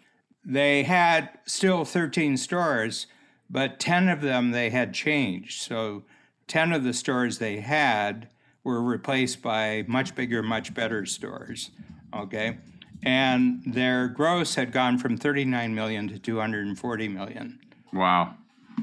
[0.42, 3.06] They had still 13 stores,
[3.50, 5.60] but 10 of them they had changed.
[5.60, 6.04] So
[6.46, 8.30] 10 of the stores they had
[8.68, 11.70] were replaced by much bigger, much better stores.
[12.14, 12.58] Okay.
[13.02, 17.58] And their gross had gone from 39 million to 240 million.
[17.92, 18.34] Wow.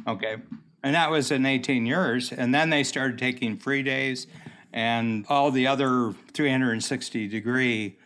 [0.08, 0.38] Okay.
[0.84, 2.32] And that was in 18 years.
[2.32, 4.28] And then they started taking free days
[4.74, 7.98] and all the other 360 degree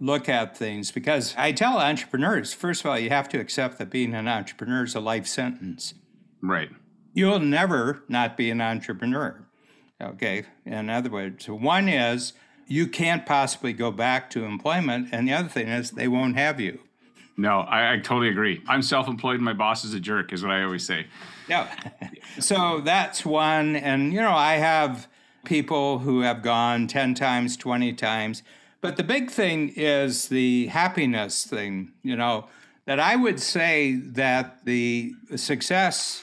[0.00, 3.90] look at things because I tell entrepreneurs, first of all, you have to accept that
[3.90, 5.94] being an entrepreneur is a life sentence.
[6.40, 6.70] Right.
[7.14, 9.47] You'll never not be an entrepreneur.
[10.00, 10.44] Okay.
[10.64, 12.32] In other words, one is
[12.66, 15.08] you can't possibly go back to employment.
[15.10, 16.80] And the other thing is they won't have you.
[17.36, 18.62] No, I, I totally agree.
[18.68, 19.36] I'm self-employed.
[19.36, 21.06] and My boss is a jerk, is what I always say.
[21.48, 21.68] Yeah.
[22.40, 23.76] so that's one.
[23.76, 25.08] And, you know, I have
[25.44, 28.42] people who have gone 10 times, 20 times.
[28.80, 32.48] But the big thing is the happiness thing, you know,
[32.84, 36.22] that I would say that the success,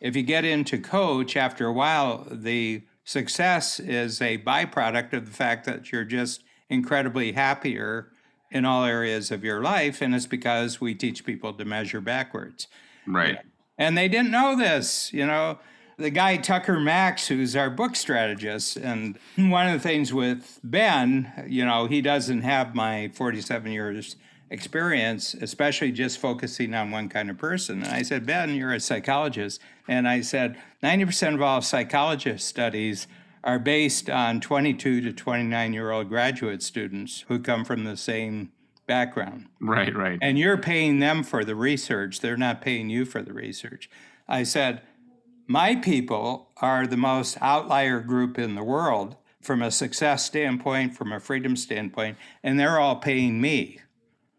[0.00, 5.32] if you get into coach after a while, the success is a byproduct of the
[5.32, 8.10] fact that you're just incredibly happier
[8.50, 10.00] in all areas of your life.
[10.00, 12.68] And it's because we teach people to measure backwards.
[13.06, 13.38] Right.
[13.76, 15.58] And they didn't know this, you know.
[15.96, 21.46] The guy Tucker Max, who's our book strategist, and one of the things with Ben,
[21.46, 24.16] you know, he doesn't have my 47 years
[24.54, 27.82] experience, especially just focusing on one kind of person.
[27.82, 29.60] And I said, Ben, you're a psychologist.
[29.88, 33.08] And I said, 90% of all psychologist studies
[33.42, 38.52] are based on 22 to 29 year old graduate students who come from the same
[38.86, 39.46] background.
[39.60, 39.94] Right.
[39.94, 40.18] Right.
[40.22, 42.20] And you're paying them for the research.
[42.20, 43.90] They're not paying you for the research.
[44.28, 44.82] I said,
[45.46, 51.12] my people are the most outlier group in the world from a success standpoint, from
[51.12, 53.80] a freedom standpoint, and they're all paying me.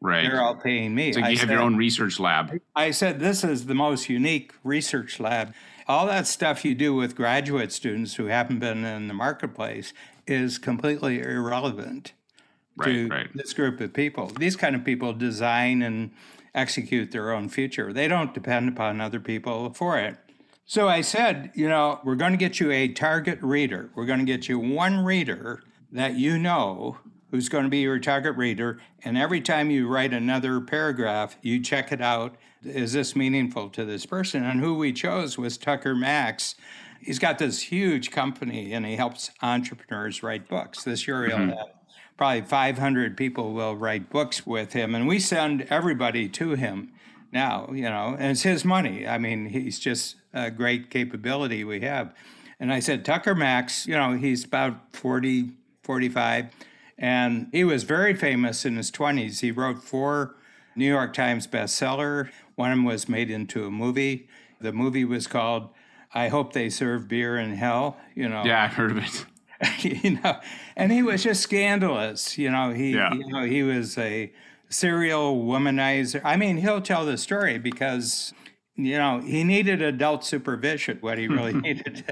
[0.05, 0.29] Right.
[0.29, 1.13] They're all paying me.
[1.13, 2.59] so you I have said, your own research lab.
[2.75, 5.53] I said, this is the most unique research lab.
[5.87, 9.93] All that stuff you do with graduate students who haven't been in the marketplace
[10.27, 12.13] is completely irrelevant
[12.77, 12.87] Right.
[12.87, 13.27] to Right.
[13.33, 14.27] this group of people.
[14.37, 16.11] These kind of people design and
[16.53, 17.93] execute their own future.
[17.93, 20.17] They don't depend upon other people for it.
[20.65, 23.91] So I said, you know, we're going to get you a target reader.
[23.95, 26.97] We're going to get you one reader that you know
[27.31, 28.79] who's going to be your target reader.
[29.03, 32.35] And every time you write another paragraph, you check it out.
[32.63, 34.43] Is this meaningful to this person?
[34.43, 36.55] And who we chose was Tucker Max.
[37.01, 40.83] He's got this huge company and he helps entrepreneurs write books.
[40.83, 41.49] This year he'll mm-hmm.
[41.49, 41.75] have
[42.17, 46.91] probably 500 people will write books with him, and we send everybody to him
[47.31, 49.07] now, you know, and it's his money.
[49.07, 52.13] I mean, he's just a great capability we have.
[52.59, 55.51] And I said, Tucker Max, you know, he's about 40,
[55.83, 56.47] 45,
[56.97, 59.41] and he was very famous in his 20s.
[59.41, 60.35] He wrote four
[60.75, 62.29] New York Times bestseller.
[62.55, 64.27] One of them was made into a movie.
[64.61, 65.69] The movie was called
[66.13, 69.25] I Hope They Serve Beer in Hell, you know Yeah, I've heard of it.
[70.03, 70.39] you know,
[70.75, 72.37] and he was just scandalous.
[72.37, 73.13] You know, he Yeah.
[73.13, 74.31] you know he was a
[74.69, 76.21] serial womanizer.
[76.23, 78.33] I mean, he'll tell the story because
[78.75, 80.97] you know he needed adult supervision.
[81.01, 82.03] What he really needed.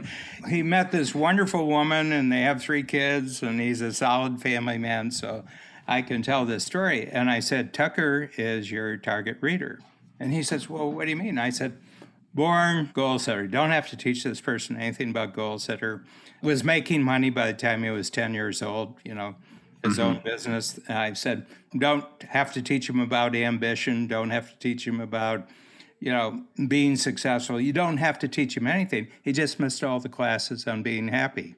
[0.50, 4.78] He met this wonderful woman, and they have three kids, and he's a solid family
[4.78, 5.12] man.
[5.12, 5.46] So
[5.88, 7.08] I can tell this story.
[7.08, 9.80] And I said, Tucker is your target reader,
[10.20, 11.38] and he says, Well, what do you mean?
[11.38, 11.78] I said
[12.34, 13.48] born goal setter.
[13.48, 16.04] Don't have to teach this person anything about goal setter.
[16.42, 19.36] Was making money by the time he was 10 years old, you know,
[19.84, 20.28] his own mm-hmm.
[20.28, 20.80] business.
[20.90, 21.46] I said,
[21.78, 24.08] don't have to teach him about ambition.
[24.08, 25.48] Don't have to teach him about,
[26.04, 27.62] you know, being successful.
[27.62, 29.08] You don't have to teach him anything.
[29.22, 31.56] He just missed all the classes on being happy.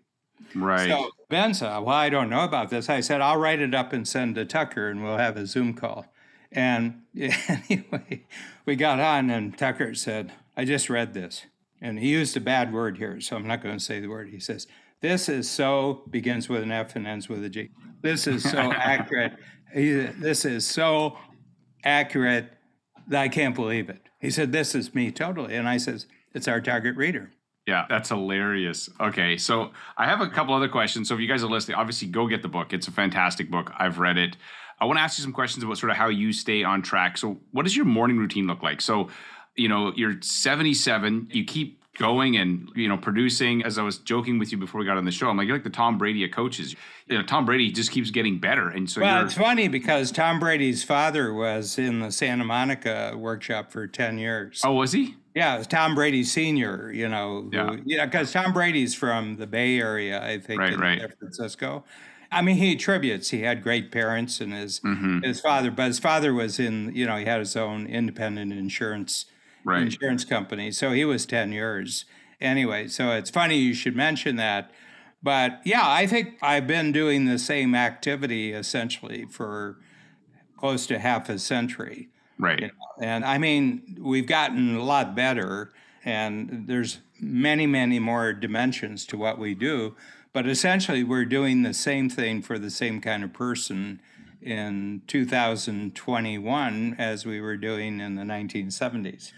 [0.53, 0.87] Right.
[0.87, 2.87] So Ben said, Well, I don't know about this.
[2.87, 5.73] I said, I'll write it up and send to Tucker and we'll have a Zoom
[5.73, 6.05] call.
[6.51, 8.27] And anyway,
[8.67, 11.47] we got on and Tucker said, I just read this.
[11.81, 14.29] And he used a bad word here, so I'm not going to say the word.
[14.29, 14.67] He says,
[15.01, 17.71] This is so, begins with an F and ends with a G.
[18.01, 19.33] This is so accurate.
[19.73, 21.17] He, this is so
[21.83, 22.51] accurate
[23.07, 24.04] that I can't believe it.
[24.25, 25.55] He said, This is me totally.
[25.55, 27.29] And I says, It's our target reader.
[27.67, 28.89] Yeah, that's hilarious.
[28.99, 31.07] Okay, so I have a couple other questions.
[31.07, 32.73] So if you guys are listening, obviously go get the book.
[32.73, 33.71] It's a fantastic book.
[33.77, 34.35] I've read it.
[34.79, 37.17] I want to ask you some questions about sort of how you stay on track.
[37.19, 38.81] So what does your morning routine look like?
[38.81, 39.09] So,
[39.55, 43.63] you know, you're 77, you keep going and you know producing.
[43.63, 45.55] As I was joking with you before we got on the show, I'm like you're
[45.55, 46.75] like the Tom Brady of coaches.
[47.07, 50.39] You know, Tom Brady just keeps getting better, and so Well, it's funny because Tom
[50.39, 54.61] Brady's father was in the Santa Monica workshop for 10 years.
[54.63, 55.15] oh, was he?
[55.35, 57.49] Yeah, it's Tom Brady Sr., you know.
[57.51, 58.05] Yeah.
[58.05, 60.99] Because Tom Brady's from the Bay Area, I think, Right, in right.
[61.01, 61.83] San Francisco.
[62.31, 65.23] I mean, he attributes he had great parents and his Mm-hmm.
[65.23, 69.25] his father, but his father was in, you know, he had his own independent insurance
[69.65, 69.81] Right.
[69.81, 70.71] insurance company.
[70.71, 72.05] So he was 10 years.
[72.39, 74.71] Anyway, so it's funny you should mention that.
[75.23, 79.77] But yeah, I think I've been doing the same activity essentially for
[80.55, 82.09] close to half a century.
[82.37, 82.61] Right.
[82.61, 85.73] You know, and I mean, we've gotten a lot better,
[86.03, 89.95] and there's many, many more dimensions to what we do.
[90.33, 94.01] But essentially, we're doing the same thing for the same kind of person
[94.41, 99.31] in 2021 as we were doing in the 1970s.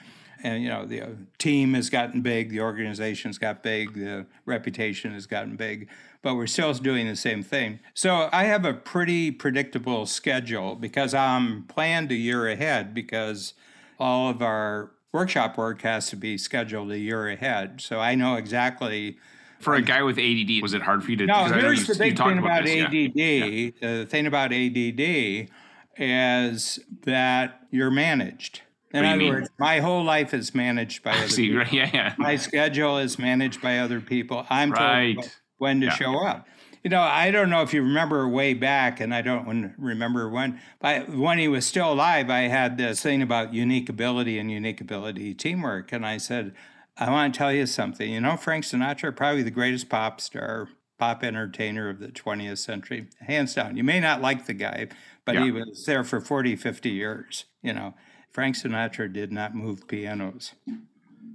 [0.44, 5.14] And you know, the uh, team has gotten big, the organization's got big, the reputation
[5.14, 5.88] has gotten big,
[6.22, 7.80] but we're still doing the same thing.
[7.94, 13.54] So I have a pretty predictable schedule because I'm planned a year ahead because
[14.00, 17.82] all of our workshop work has to be scheduled a year ahead.
[17.82, 19.18] So I know exactly
[19.60, 21.26] For a guy with ADD, was it hard for you to?
[21.26, 22.86] no, 'cause I know here's the big thing about, this, yeah.
[22.86, 23.74] ADD.
[23.82, 25.50] The thing about ADD
[25.98, 28.62] is that you're managed.
[28.94, 29.30] In What do you other mean?
[29.34, 31.60] words, my whole life is managed by other See, people.
[31.60, 32.14] right, yeah, yeah.
[32.18, 34.46] My schedule is managed by other people.
[34.50, 35.16] I'm Right.
[35.16, 35.94] told when to Yeah.
[35.94, 36.48] show up.
[36.84, 40.62] You know, I don't know if you remember way back, and I don't remember when,
[40.80, 44.80] but when he was still alive, I had this thing about unique ability and unique
[44.80, 45.92] ability teamwork.
[45.92, 46.54] And I said,
[46.96, 48.10] I want to tell you something.
[48.10, 53.08] You know, Frank Sinatra, probably the greatest pop star, pop entertainer of the 20th century,
[53.20, 53.76] hands down.
[53.76, 54.88] You may not like the guy,
[55.26, 57.46] but he was there for 40, 50 years.
[57.62, 57.96] You know,
[58.32, 60.54] Frank Sinatra did not move pianos.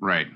[0.00, 0.28] Right.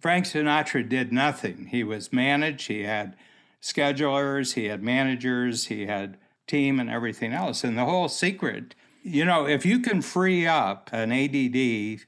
[0.00, 1.66] Frank Sinatra did nothing.
[1.66, 3.16] He was managed, he had
[3.60, 6.16] schedulers, he had managers, he had
[6.46, 7.62] team and everything else.
[7.64, 12.00] And the whole secret, you know, if you can free up an ADD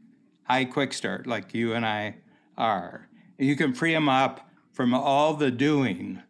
[0.45, 2.17] high quick start like you and I
[2.57, 3.09] are,
[3.39, 6.23] you can free them up from all the doing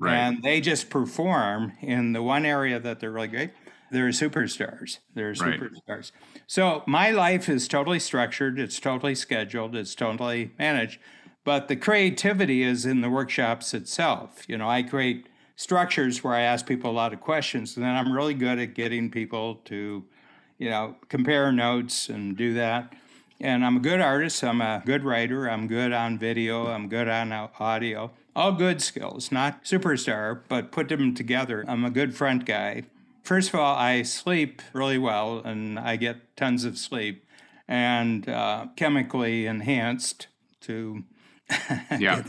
[0.00, 0.14] Right.
[0.14, 3.50] and they just perform in the one area that they're really great.
[3.90, 4.98] They're superstars.
[5.14, 5.60] They're Right.
[6.48, 8.58] So my life is totally structured.
[8.58, 9.76] It's totally scheduled.
[9.76, 10.98] It's totally managed.
[11.44, 14.48] But the creativity is in the workshops itself.
[14.48, 17.94] You know, I create structures where I ask people a lot of questions, and then
[17.94, 20.06] I'm really good at getting people to,
[20.56, 22.94] you know, compare notes and do that.
[23.42, 24.42] And I'm a good artist.
[24.42, 25.50] I'm a good writer.
[25.50, 26.68] I'm good on video.
[26.68, 27.30] I'm good on
[27.60, 28.10] audio.
[28.34, 31.66] All good skills, not superstar, but put them together.
[31.68, 32.84] I'm a good front guy.
[33.28, 37.26] First of all, I sleep really well and I get tons of sleep
[37.68, 40.28] and uh, chemically enhanced
[40.62, 41.04] to
[41.98, 42.24] Yeah.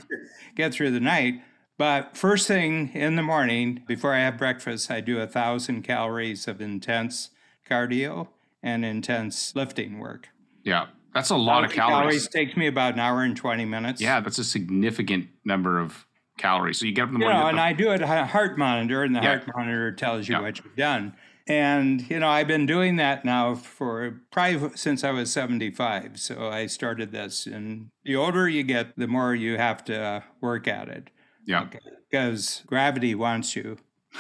[0.58, 1.36] get through the night.
[1.78, 6.50] But first thing in the morning, before I have breakfast, I do a thousand calories
[6.50, 7.30] of intense
[7.66, 8.28] cardio
[8.62, 10.28] and intense lifting work.
[10.66, 10.88] Yeah.
[11.14, 12.28] That's a lot of 1,000 calories.
[12.28, 14.02] takes me about an hour and 20 minutes.
[14.02, 16.06] Yeah, that's a significant number of
[16.40, 16.80] calories.
[16.80, 19.04] So you get in the You know, and get I do it a heart monitor,
[19.04, 19.38] and the Yeah.
[19.40, 20.42] heart monitor tells you Yeah.
[20.42, 21.14] what you've done.
[21.48, 26.20] And, you know, I've been doing that now for probably since I was 75.
[26.20, 27.48] So I started this.
[27.48, 31.10] And the older you get, the more you have to work at it
[31.48, 31.66] the, yeah.
[32.10, 33.78] because gravity wants you.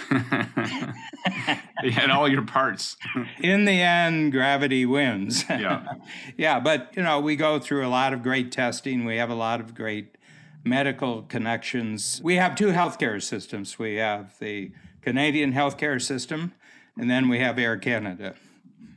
[0.12, 2.98] and all your parts.
[3.42, 5.46] In the end, gravity wins.
[5.50, 5.84] Yeah.
[6.38, 9.06] yeah, but, you know, we go through a lot of great testing.
[9.06, 10.18] We have a lot of great
[10.64, 12.22] medical connections.
[12.24, 13.80] We have two healthcare systems.
[13.80, 16.54] We have the Canadian healthcare system,
[16.98, 18.36] and then we have Air Canada.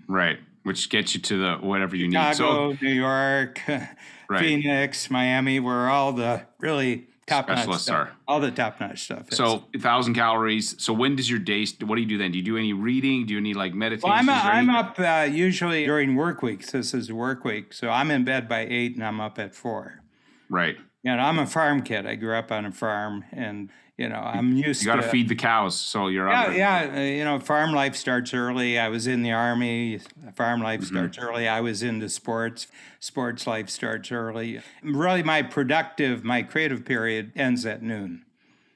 [0.09, 0.38] right.
[0.64, 2.14] Which gets you to the whatever you need.
[2.37, 4.38] Chicago, So New York, right.
[4.38, 8.12] Phoenix, Miami, where all the really top notch Specialists stuff, are.
[8.29, 9.29] all the top notch stuff.
[9.33, 9.38] Is.
[9.38, 10.81] so a thousand calories.
[10.81, 11.66] So when does your day?
[11.81, 12.31] What do you do then?
[12.31, 13.27] Do you do any reading?
[13.27, 14.09] Do you any like meditation?
[14.09, 16.70] well, I'm, I'm up uh, usually during work weeks.
[16.70, 20.05] This is work week, so I'm in bed by eight and I'm up at four.
[20.48, 20.77] Right.
[21.03, 22.07] You know, I'm a farm kid.
[22.07, 25.29] I grew up on a farm, and you know, I'm used You got to feed
[25.29, 26.55] the cows, so you're Yeah, up.
[26.57, 26.93] yeah.
[26.95, 28.79] uh, You know, farm life starts early.
[28.79, 29.99] I was in the army.
[30.35, 30.97] Farm life Mm-hmm.
[30.97, 31.47] starts early.
[31.49, 32.69] I was into sports.
[33.01, 34.61] Sports life starts early.
[34.83, 38.25] Really, my productive, my creative period ends at noon.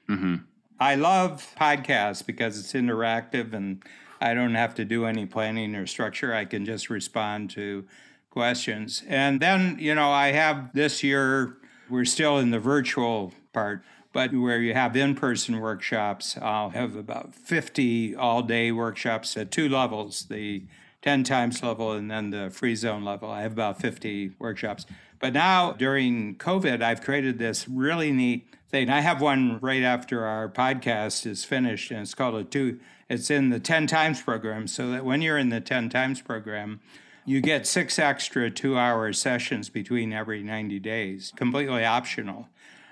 [0.09, 0.35] Mm-hmm.
[0.79, 3.83] I love podcasts because it's interactive and
[4.21, 6.33] I don't have to do any planning or structure.
[6.33, 7.85] I can just respond to
[8.29, 9.01] questions.
[9.07, 11.57] And then, you know, I have this year,
[11.89, 13.83] we're still in the virtual part,
[14.13, 19.51] but where you have in person workshops, I'll have about 50 all day workshops at
[19.51, 20.63] two levels the
[21.01, 23.29] 10 times level and then the free zone level.
[23.29, 24.85] I have about 50 workshops.
[25.19, 28.89] But now during COVID, I've created this really neat thing.
[28.89, 32.79] I have one right after our podcast is finished, and it's called a two.
[33.09, 36.81] It's in the 10 times program, so that when you're in the 10 times program,
[37.27, 42.47] you get six extra two hour sessions between every 90 days, completely optional.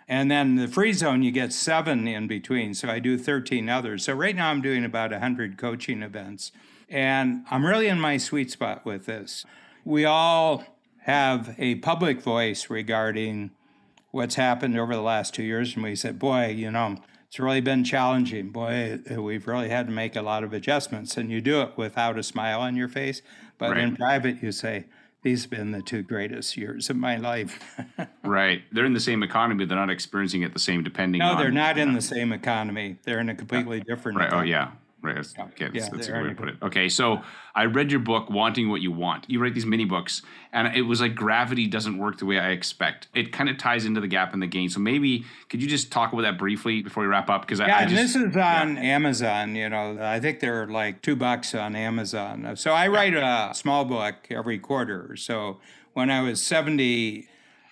[0.10, 2.74] And then the free zone, you get seven in between.
[2.74, 4.04] So I do 13 others.
[4.04, 6.52] So right now I'm doing about 100 coaching events.
[6.90, 9.46] And I'm really in my sweet spot with this.
[9.86, 10.66] We all
[11.04, 13.52] have a public voice regarding
[14.12, 15.76] what's happened over the last two years.
[15.76, 18.50] And we said, boy, you know, it's really been challenging.
[18.50, 21.16] Boy, we've really had to make a lot of adjustments.
[21.16, 23.22] And you do it without a smile on your face.
[23.58, 23.80] But right.
[23.80, 24.86] in private, you say,
[25.22, 27.60] these have been the two greatest years of my life.
[28.24, 28.62] right.
[28.72, 31.36] They're in the same economy, they're not experiencing it the same depending no, on.
[31.36, 32.98] No, they're not in the same economy.
[33.04, 34.28] They're in a completely different Right.
[34.28, 34.50] Economy.
[34.50, 34.72] Oh, yeah.
[35.06, 35.16] Right.
[35.16, 36.56] That's, okay, that's, yeah, that's a good way to put it.
[36.62, 36.90] Okay.
[36.90, 37.22] So
[37.54, 39.26] I read your book, Wanting What You Want.
[39.30, 42.50] You write these mini books, and it was like gravity doesn't work the way I
[42.50, 43.08] expect.
[43.14, 44.70] It kind of ties into the gap and the gain.
[44.70, 47.42] So maybe could you just talk about that briefly before we wrap up?
[47.42, 48.82] Because yeah, I, I just, this is on yeah.
[48.82, 49.56] Amazon.
[49.56, 52.56] You know, I think they're like two bucks on Amazon.
[52.56, 55.16] So I write a small book every quarter.
[55.16, 55.60] So
[55.94, 57.30] when I was 70,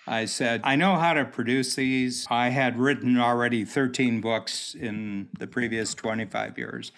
[0.08, 2.28] I said, I know how to produce these.
[2.30, 6.92] I had written already 13 books in the previous 25 years.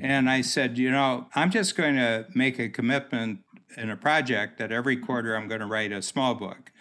[0.00, 3.40] And I said, you know, I'm just going to make a commitment
[3.76, 6.72] in a project that every quarter I'm going to write a small book.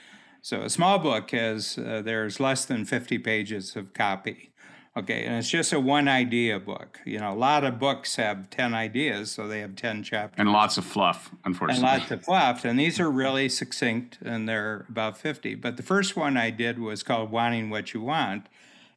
[0.41, 4.51] So a small book is uh, there's less than 50 pages of copy.
[4.95, 6.99] Okay, and it's just a one idea book.
[7.05, 10.39] You know, a lot of books have 10 ideas, so they have 10 chapters.
[10.39, 11.88] And lots of fluff, unfortunately.
[11.88, 12.65] And lots of fluff.
[12.65, 15.53] And these are really succinct, and they're about 50.
[15.55, 18.47] But the first one I did was called Wanting What You Want.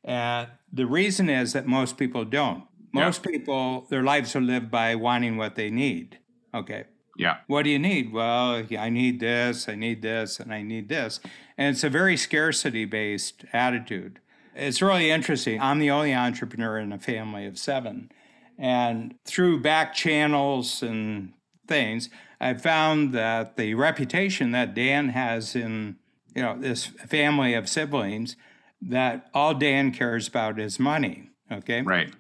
[0.03, 2.65] And the reason is that most people don't.
[2.93, 3.33] Most yeah.
[3.33, 6.19] people, their lives are lived by wanting what they need.
[6.55, 6.85] Okay.
[7.17, 7.39] Yeah.
[7.47, 8.13] What do you need?
[8.13, 11.21] Well, I need this, I need this, and I need this.
[11.59, 14.21] And it's a very scarcity based attitude.
[14.55, 15.61] It's really interesting.
[15.61, 18.11] I'm the only entrepreneur in a family of seven.
[18.59, 21.33] And through back channels and
[21.67, 22.11] things,
[22.41, 25.97] I found that the reputation that Dan has in,
[26.35, 28.37] you know, this family of siblings,
[28.83, 31.31] that all Dan cares about is money.
[31.53, 31.83] Okay.
[31.83, 32.13] Right.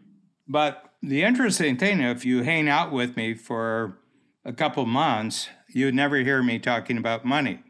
[0.51, 3.96] But the interesting thing, if you hang out with me for
[4.44, 7.62] a couple months, you'd never hear me talking about money.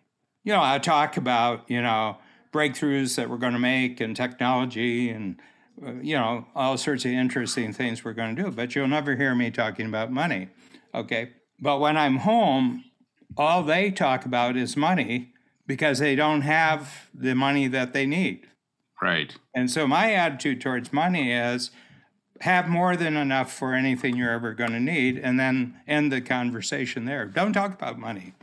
[0.45, 2.17] You know, I talk about, you know,
[2.55, 5.39] breakthroughs that we're going to make and technology and,
[5.87, 9.15] uh, you know, all sorts of interesting things we're going to do, but you'll never
[9.15, 10.49] hear me talking about money.
[10.95, 11.33] Okay.
[11.61, 12.85] But when I'm home,
[13.37, 15.35] all they talk about is money
[15.67, 18.47] because they don't have the money that they need.
[19.03, 19.37] Right.
[19.55, 21.71] And so my attitude towards money is,
[22.41, 26.21] have more than enough for anything you're ever going to need and then end the
[26.21, 27.27] conversation there.
[27.27, 28.35] Don't talk about money.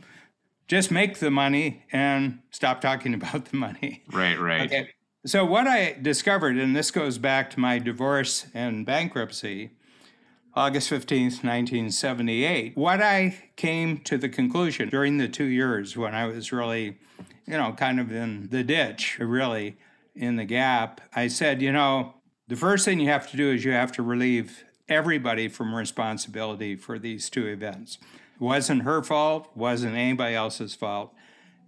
[0.68, 4.02] Just make the money and stop talking about the money.
[4.12, 4.62] Right, right.
[4.62, 4.90] Okay.
[5.26, 9.72] So, what I discovered, and this goes back to my divorce and bankruptcy,
[10.54, 16.26] August 15th, 1978, what I came to the conclusion during the two years when I
[16.26, 16.98] was really,
[17.46, 19.76] you know, kind of in the ditch, really
[20.14, 22.14] in the gap, I said, you know,
[22.48, 26.74] the first thing you have to do is you have to relieve everybody from responsibility
[26.76, 27.98] for these two events.
[28.34, 31.12] It wasn't her fault, wasn't anybody else's fault.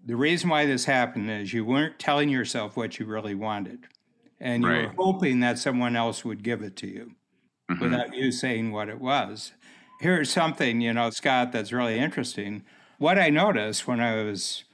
[0.06, 3.86] The reason why this happened is you weren't telling yourself what you really wanted.
[4.40, 4.86] And you right.
[4.86, 7.12] were hoping that someone else would give it to you
[7.70, 7.82] mm-hmm.
[7.82, 9.52] without you saying what it was.
[10.00, 12.64] Here's something, you know, Scott, that's really interesting.
[12.96, 14.64] What I noticed when I was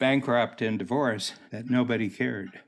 [0.00, 2.60] bankrupt and divorced, that nobody cared.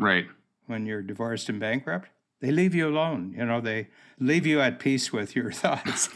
[0.00, 0.26] Right
[0.68, 2.08] when you're divorced and bankrupt,
[2.40, 3.34] they leave you alone.
[3.36, 3.88] You know, they
[4.18, 6.08] leave you at peace with your thoughts.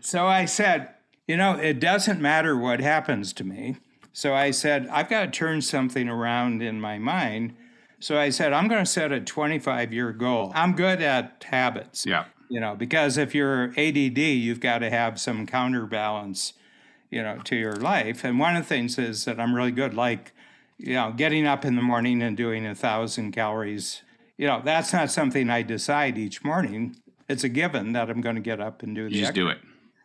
[0.00, 0.90] so I said,
[1.26, 3.76] you know, it doesn't matter what happens to me.
[4.12, 7.54] So I said, I've got to turn something around in my mind.
[8.00, 10.52] So I said, I'm going to set a 25 year goal.
[10.54, 12.04] I'm good at habits.
[12.04, 12.24] Yeah.
[12.48, 16.54] You know, because if you're ADD, you've got to have some counterbalance,
[17.10, 18.24] you know, to your life.
[18.24, 20.32] And one of the things is that I'm really good, like
[20.82, 24.02] you know, getting up in the morning and doing a thousand calories,
[24.38, 26.96] you know, that's not something I decide each morning.
[27.28, 29.14] It's a given that I'm going to get up and do the.
[29.14, 29.58] You just do it.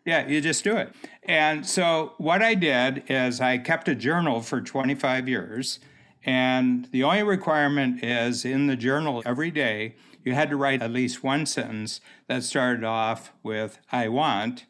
[0.06, 0.94] Yeah, you just do it.
[1.24, 5.80] And so what I did is I kept a journal for 25 years.
[6.26, 10.92] And the only requirement is in the journal every day, you had to write at
[10.92, 14.66] least one sentence that started off with, I want,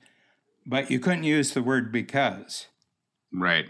[0.65, 2.67] but you couldn't use the word because.
[3.33, 3.65] Right.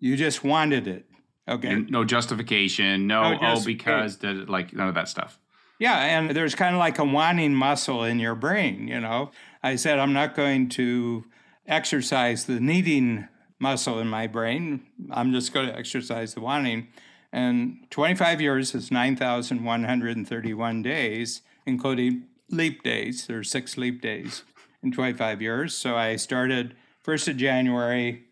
[0.00, 1.04] You just wanted it.
[1.48, 1.68] Okay.
[1.68, 3.06] And no justification.
[3.06, 5.38] No, no oh, because the, like none of that stuff.
[5.78, 8.88] Yeah, and there's kind of like a wanting muscle in your brain.
[8.88, 9.30] You know,
[9.62, 11.24] I said I'm not going to
[11.66, 13.28] exercise the needing
[13.58, 14.86] muscle in my brain.
[15.10, 16.88] I'm just going to exercise the wanting.
[17.32, 23.26] And 25 years is 9,131 days, including leap days.
[23.26, 24.42] There are six leap days
[24.82, 25.76] in 25 years.
[25.76, 28.25] So I started 1st of January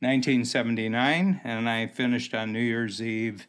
[0.00, 3.46] 1979, and I finished on New Year's Eve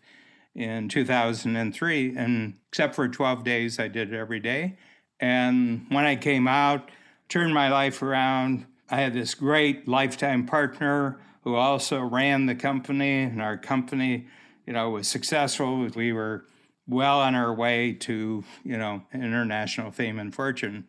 [0.54, 2.16] in 2003.
[2.16, 4.78] And except for 12 days, I did it every day.
[5.20, 6.91] And when I came out,
[7.30, 8.66] turned my life around.
[8.89, 14.28] I had this great lifetime partner who also ran the company, and our company,
[14.68, 15.88] you know, was successful.
[15.95, 16.45] We were
[16.88, 20.86] well on our way to, you know, international fame and fortune.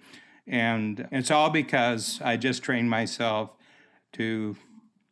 [0.46, 3.50] And it's all because I just trained myself
[4.14, 4.56] to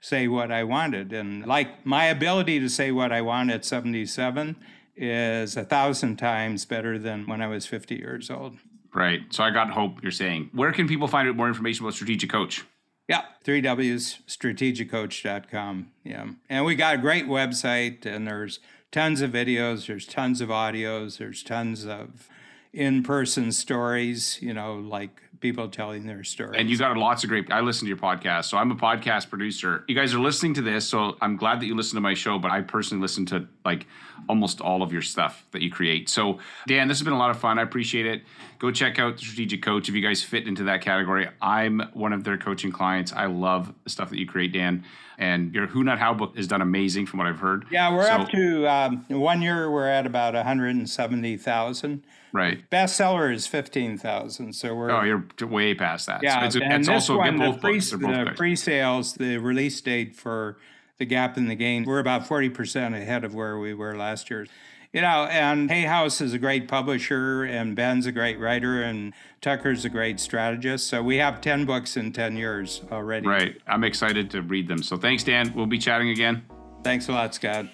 [0.01, 1.13] say what I wanted.
[1.13, 4.57] And like my ability to say what I want at 77
[4.97, 8.57] is a thousand times better than when I was 50 years old.
[8.93, 9.21] Right.
[9.31, 10.51] So I got hope you're saying.
[10.53, 12.65] Where can people find more information about Strategic Coach?
[13.09, 15.91] Yeah, 3W's strategiccoach.com.
[16.05, 16.27] Yeah.
[16.49, 18.61] And we got a great website and there's
[18.93, 22.29] tons of videos, there's tons of audios, there's tons of
[22.73, 26.59] in-person stories, you know, like people telling their stories.
[26.59, 27.51] And you got lots of great.
[27.51, 29.85] I listen to your podcast, so I'm a podcast producer.
[29.89, 32.39] You guys are listening to this, so I'm glad that you listen to my show.
[32.39, 33.87] But I personally listen to like
[34.29, 36.09] almost all of your stuff that you create.
[36.09, 37.59] So Dan, this has been a lot of fun.
[37.59, 38.23] I appreciate it.
[38.59, 41.29] Go check out the Strategic Coach if you guys fit into that category.
[41.41, 43.13] I'm one of their coaching clients.
[43.13, 44.85] I love the stuff that you create, Dan.
[45.21, 47.67] And your Who Not How book has done amazing from what I've heard.
[47.71, 49.71] Yeah, we're so, up to um, one year.
[49.71, 52.03] We're at about 170,000.
[52.33, 52.71] Right.
[52.71, 54.55] Bestseller is 15,000.
[54.55, 54.91] So we're.
[54.91, 56.23] Oh, you're way past that.
[56.23, 56.41] Yeah.
[56.41, 60.57] So it's, and it's this also one, the, pre, the pre-sales, the release date for
[60.97, 64.47] The Gap and the Gain, we're about 40% ahead of where we were last year.
[64.93, 69.13] You know, and Hay House is a great publisher, and Ben's a great writer, and
[69.41, 70.89] Tucker's a great strategist.
[70.89, 73.29] So we have 10 books in 10 years already.
[73.29, 73.57] Right.
[73.69, 74.83] I'm excited to read them.
[74.83, 75.53] So thanks, Dan.
[75.55, 76.45] We'll be chatting again.
[76.83, 77.67] Thanks a lot, Scott.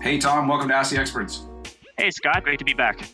[0.00, 0.48] Hey, Tom.
[0.48, 1.44] Welcome to Ask the Experts.
[1.98, 2.42] Hey, Scott.
[2.42, 3.10] Great to be back.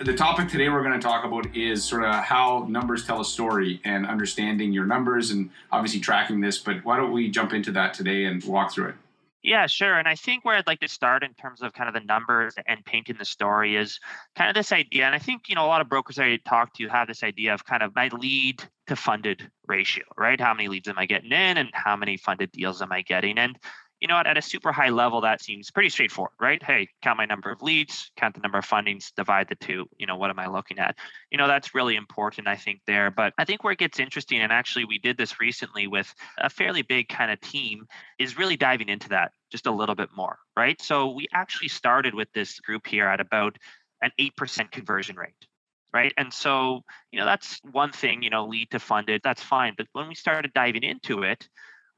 [0.00, 3.24] The topic today we're going to talk about is sort of how numbers tell a
[3.24, 6.58] story and understanding your numbers and obviously tracking this.
[6.58, 8.94] But why don't we jump into that today and walk through it?
[9.42, 9.98] Yeah, sure.
[9.98, 12.56] And I think where I'd like to start in terms of kind of the numbers
[12.66, 14.00] and painting the story is
[14.34, 15.04] kind of this idea.
[15.06, 17.54] And I think, you know, a lot of brokers I talk to have this idea
[17.54, 20.40] of kind of my lead to funded ratio, right?
[20.40, 23.38] How many leads am I getting in and how many funded deals am I getting?
[23.38, 23.56] And
[24.00, 26.62] you know, what, at a super high level, that seems pretty straightforward, right?
[26.62, 29.86] Hey, count my number of leads, count the number of fundings, divide the two.
[29.98, 30.96] You know, what am I looking at?
[31.30, 33.10] You know, that's really important, I think, there.
[33.10, 36.48] But I think where it gets interesting, and actually we did this recently with a
[36.48, 37.86] fairly big kind of team,
[38.18, 40.80] is really diving into that just a little bit more, right?
[40.80, 43.56] So we actually started with this group here at about
[44.00, 45.34] an 8% conversion rate
[45.92, 49.72] right and so you know that's one thing you know lead to funded that's fine
[49.76, 51.48] but when we started diving into it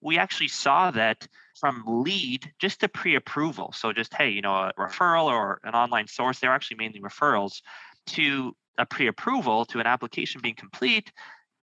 [0.00, 1.26] we actually saw that
[1.58, 6.06] from lead just to pre-approval so just hey you know a referral or an online
[6.06, 7.60] source they're actually mainly referrals
[8.06, 11.12] to a pre-approval to an application being complete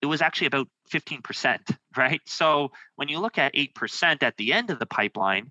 [0.03, 2.20] it was actually about 15% right?
[2.27, 5.51] So when you look at 8% at the end of the pipeline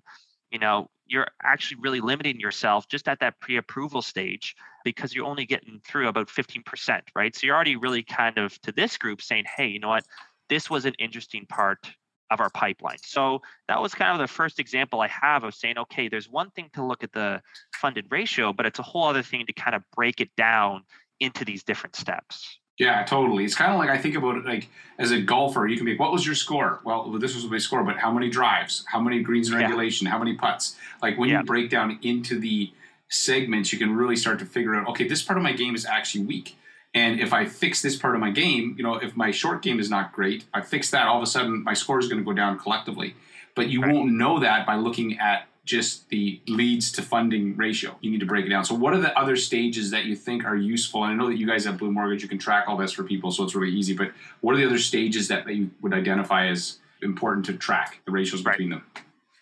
[0.50, 4.54] you know you're actually really limiting yourself just at that pre-approval stage
[4.84, 7.34] because you're only getting through about 15% right?
[7.34, 10.04] So you're already really kind of to this group saying hey you know what?
[10.48, 11.90] This was an interesting part
[12.30, 12.98] of our pipeline.
[13.04, 16.50] So that was kind of the first example I have of saying, okay, there's one
[16.50, 17.40] thing to look at the
[17.74, 20.82] funded ratio, but it's a whole other thing to kind of break it down
[21.20, 22.58] into these different steps.
[22.78, 23.44] Yeah, totally.
[23.44, 24.68] It's kind of like I think about it like
[24.98, 26.80] as a golfer, you can be, what was your score?
[26.84, 28.84] Well, this was my score, but how many drives?
[28.88, 30.06] How many greens in regulation?
[30.06, 30.12] Yeah.
[30.12, 30.76] How many putts?
[31.00, 31.40] Like when yeah.
[31.40, 32.72] you break down into the
[33.10, 35.86] segments, you can really start to figure out, okay, this part of my game is
[35.86, 36.56] actually weak.
[36.94, 39.80] And if I fix this part of my game, you know, if my short game
[39.80, 42.24] is not great, I fix that, all of a sudden my score is going to
[42.24, 43.16] go down collectively.
[43.54, 43.92] But you right.
[43.92, 47.96] won't know that by looking at just the leads to funding ratio.
[48.00, 48.64] You need to break it down.
[48.64, 51.04] So, what are the other stages that you think are useful?
[51.04, 53.02] And I know that you guys have Blue Mortgage, you can track all this for
[53.02, 53.94] people, so it's really easy.
[53.94, 58.00] But what are the other stages that, that you would identify as important to track
[58.04, 58.84] the ratios between them?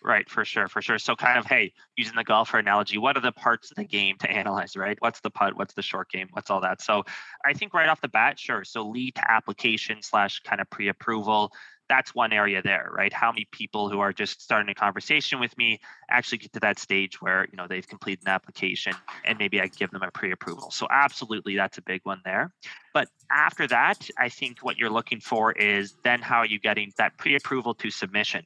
[0.05, 0.99] Right, for sure, for sure.
[0.99, 4.17] So kind of, hey, using the golfer analogy, what are the parts of the game
[4.17, 4.97] to analyze, right?
[4.99, 5.55] What's the putt?
[5.55, 6.27] What's the short game?
[6.31, 6.81] What's all that?
[6.81, 7.03] So
[7.45, 8.65] I think right off the bat, sure.
[8.65, 11.53] So lead to application slash kind of pre-approval.
[11.87, 13.13] That's one area there, right?
[13.13, 15.79] How many people who are just starting a conversation with me
[16.09, 18.93] actually get to that stage where you know they've completed an application
[19.23, 20.71] and maybe I give them a pre-approval.
[20.71, 22.53] So absolutely, that's a big one there.
[22.93, 26.91] But after that, I think what you're looking for is then how are you getting
[26.97, 28.45] that pre-approval to submission?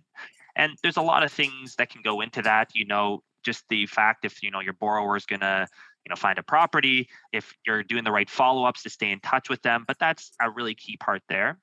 [0.58, 2.72] And there's a lot of things that can go into that.
[2.74, 5.68] You know, just the fact if you know your borrower is going to
[6.06, 9.50] you know find a property if you're doing the right follow-ups to stay in touch
[9.50, 11.58] with them but that's a really key part there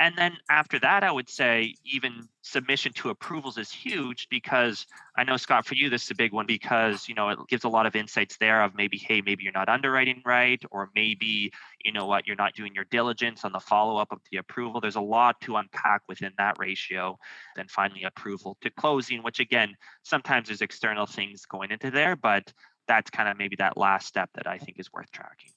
[0.00, 4.86] and then after that, I would say even submission to approvals is huge because
[5.16, 7.62] I know Scott, for you, this is a big one because you know it gives
[7.62, 11.52] a lot of insights there of maybe, hey, maybe you're not underwriting right, or maybe
[11.84, 14.80] you know what, you're not doing your diligence on the follow-up of the approval.
[14.80, 17.16] There's a lot to unpack within that ratio.
[17.54, 22.52] Then finally approval to closing, which again, sometimes there's external things going into there, but
[22.88, 25.52] that's kind of maybe that last step that I think is worth tracking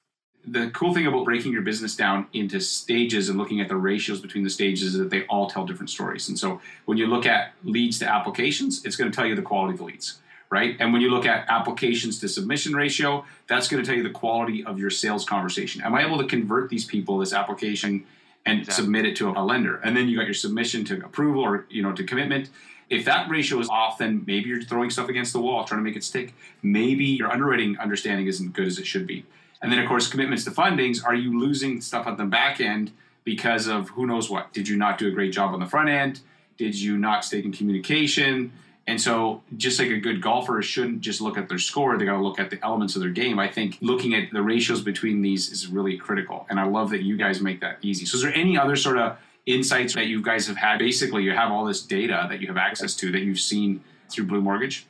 [0.49, 4.21] the cool thing about breaking your business down into stages and looking at the ratios
[4.21, 6.29] between the stages is that they all tell different stories.
[6.29, 9.41] And so when you look at leads to applications, it's going to tell you the
[9.41, 10.19] quality of the leads,
[10.49, 10.77] right?
[10.79, 14.09] And when you look at applications to submission ratio, that's going to tell you the
[14.09, 15.81] quality of your sales conversation.
[15.83, 18.05] Am I able to convert these people, this application,
[18.45, 18.83] and exactly.
[18.83, 19.81] submit it to a lender?
[19.83, 22.49] And then you got your submission to approval or you know to commitment.
[22.89, 25.83] If that ratio is off, then maybe you're throwing stuff against the wall, trying to
[25.83, 26.33] make it stick.
[26.63, 29.25] Maybe your underwriting understanding isn't good as it should be.
[29.61, 31.03] And then, of course, commitments to fundings.
[31.03, 32.91] Are you losing stuff at the back end
[33.23, 34.53] because of who knows what?
[34.53, 36.21] Did you not do a great job on the front end?
[36.57, 38.51] Did you not stay in communication?
[38.87, 42.13] And so, just like a good golfer shouldn't just look at their score, they got
[42.13, 43.37] to look at the elements of their game.
[43.37, 46.47] I think looking at the ratios between these is really critical.
[46.49, 48.05] And I love that you guys make that easy.
[48.05, 50.79] So, is there any other sort of insights that you guys have had?
[50.79, 54.25] Basically, you have all this data that you have access to that you've seen through
[54.25, 54.85] Blue Mortgage?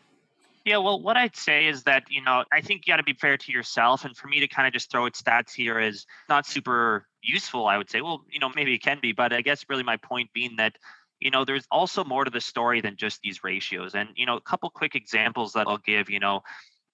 [0.67, 3.13] Yeah, well, what I'd say is that, you know, I think you got to be
[3.13, 4.03] fair to yourself.
[4.03, 7.67] And for me to kind of just throw its stats here is not super useful,
[7.67, 8.01] I would say.
[8.01, 10.75] Well, you know, maybe it can be, but I guess really my point being that,
[11.21, 13.95] you know, there's also more to the story than just these ratios.
[13.95, 16.41] And, you know, a couple quick examples that I'll give, you know,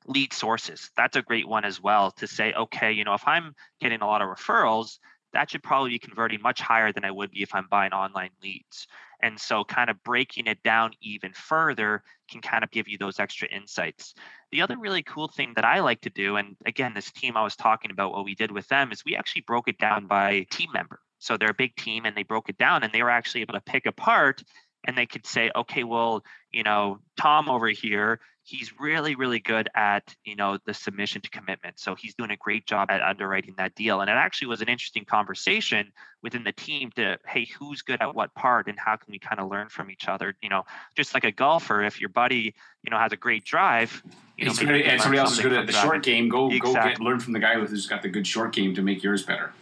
[0.05, 0.91] lead sources.
[0.95, 4.05] That's a great one as well to say, okay, you know, if I'm getting a
[4.05, 4.99] lot of referrals,
[5.34, 8.29] that should probably be converting much higher than I would be if I'm buying online
[8.41, 8.88] leads.
[9.21, 13.19] And so, kind of breaking it down even further can kind of give you those
[13.19, 14.13] extra insights.
[14.51, 17.43] The other really cool thing that I like to do, and again, this team I
[17.43, 20.45] was talking about, what we did with them is we actually broke it down by
[20.51, 20.99] team member.
[21.19, 23.53] So they're a big team and they broke it down and they were actually able
[23.53, 24.43] to pick apart
[24.86, 29.70] and they could say, okay, well, you know, Tom over here, he's really, really good
[29.74, 31.80] at, you know, the submission to commitment.
[31.80, 34.02] So he's doing a great job at underwriting that deal.
[34.02, 35.91] And it actually was an interesting conversation
[36.22, 39.39] within the team to, hey, who's good at what part and how can we kind
[39.39, 40.36] of learn from each other?
[40.41, 40.64] You know,
[40.96, 44.04] just like a golfer, if your buddy, you know, has a great drive,
[44.38, 44.58] you know, and
[45.02, 46.74] somebody else is good at the short game, go exactly.
[46.74, 49.24] go get learn from the guy who's got the good short game to make yours
[49.24, 49.54] better.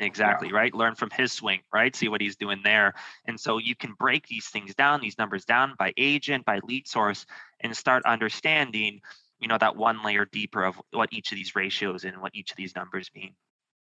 [0.00, 0.56] Exactly, yeah.
[0.56, 0.74] right?
[0.74, 1.94] Learn from his swing, right?
[1.94, 2.94] See what he's doing there.
[3.26, 6.86] And so you can break these things down, these numbers down by agent, by lead
[6.88, 7.26] source,
[7.60, 9.00] and start understanding,
[9.40, 12.50] you know, that one layer deeper of what each of these ratios and what each
[12.50, 13.34] of these numbers mean.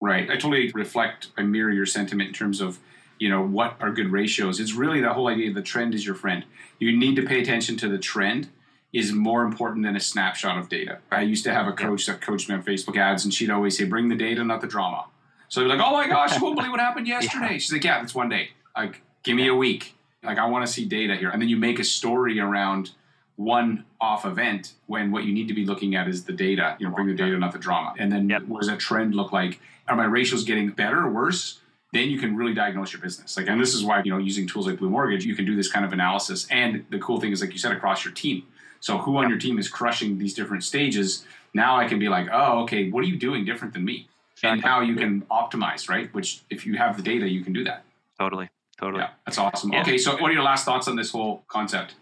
[0.01, 0.29] Right.
[0.29, 2.79] I totally reflect and mirror your sentiment in terms of,
[3.19, 4.59] you know, what are good ratios.
[4.59, 6.45] It's really the whole idea the trend is your friend.
[6.79, 8.49] You need to pay attention to the trend
[8.93, 10.99] is more important than a snapshot of data.
[11.11, 13.77] I used to have a coach that coached me on Facebook ads, and she'd always
[13.77, 15.05] say, bring the data, not the drama.
[15.49, 17.53] So you're like, oh my gosh, you won't believe what happened yesterday.
[17.53, 17.57] yeah.
[17.57, 18.49] She's like, yeah, that's one day.
[18.75, 19.95] Like, give me a week.
[20.23, 21.29] Like, I want to see data here.
[21.29, 22.91] And then you make a story around
[23.35, 26.75] one off event when what you need to be looking at is the data.
[26.79, 27.93] You know, bring the data, not the drama.
[27.97, 28.43] And then yep.
[28.43, 29.59] what does that trend look like?
[29.87, 31.59] Are my ratios getting better or worse?
[31.93, 33.37] Then you can really diagnose your business.
[33.37, 35.55] Like, and this is why, you know, using tools like Blue Mortgage, you can do
[35.55, 36.45] this kind of analysis.
[36.51, 38.43] And the cool thing is, like you said, across your team.
[38.81, 41.25] So who on your team is crushing these different stages?
[41.53, 44.09] Now I can be like, oh, okay, what are you doing different than me?
[44.43, 46.13] And how you can optimize, right?
[46.13, 47.83] Which, if you have the data, you can do that.
[48.19, 48.49] Totally.
[48.79, 49.01] Totally.
[49.01, 49.73] Yeah, that's awesome.
[49.73, 49.81] Yeah.
[49.81, 51.95] Okay, so what are your last thoughts on this whole concept?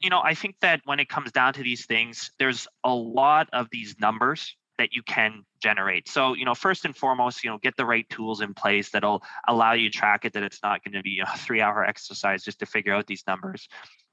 [0.00, 3.48] You know, I think that when it comes down to these things, there's a lot
[3.52, 6.08] of these numbers that you can generate.
[6.08, 9.22] So, you know, first and foremost, you know, get the right tools in place that'll
[9.48, 12.44] allow you to track it, that it's not going to be a three hour exercise
[12.44, 13.68] just to figure out these numbers.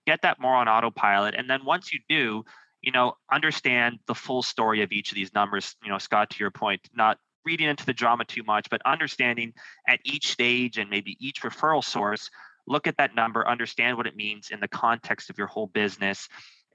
[0.07, 1.35] Get that more on autopilot.
[1.35, 2.43] And then once you do,
[2.81, 5.75] you know, understand the full story of each of these numbers.
[5.83, 9.53] You know, Scott, to your point, not reading into the drama too much, but understanding
[9.87, 12.29] at each stage and maybe each referral source,
[12.67, 16.27] look at that number, understand what it means in the context of your whole business,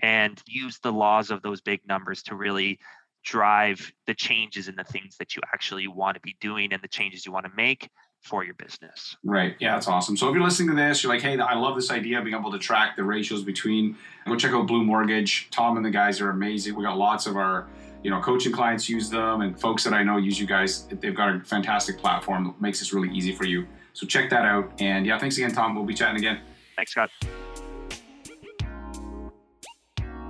[0.02, 2.78] and use the laws of those big numbers to really
[3.24, 6.88] drive the changes in the things that you actually want to be doing and the
[6.88, 7.88] changes you want to make
[8.22, 9.16] for your business.
[9.24, 9.56] Right.
[9.60, 10.16] Yeah, that's awesome.
[10.16, 12.36] So if you're listening to this, you're like, hey, I love this idea of being
[12.36, 13.96] able to track the ratios between.
[14.26, 15.48] Go check out Blue Mortgage.
[15.50, 16.74] Tom and the guys are amazing.
[16.74, 17.66] We got lots of our
[18.02, 20.86] you know, coaching clients use them and folks that I know use you guys.
[20.86, 23.66] They've got a fantastic platform that makes this really easy for you.
[23.92, 24.72] So check that out.
[24.80, 25.74] And yeah, thanks again, Tom.
[25.74, 26.40] We'll be chatting again.
[26.76, 27.10] Thanks, Scott.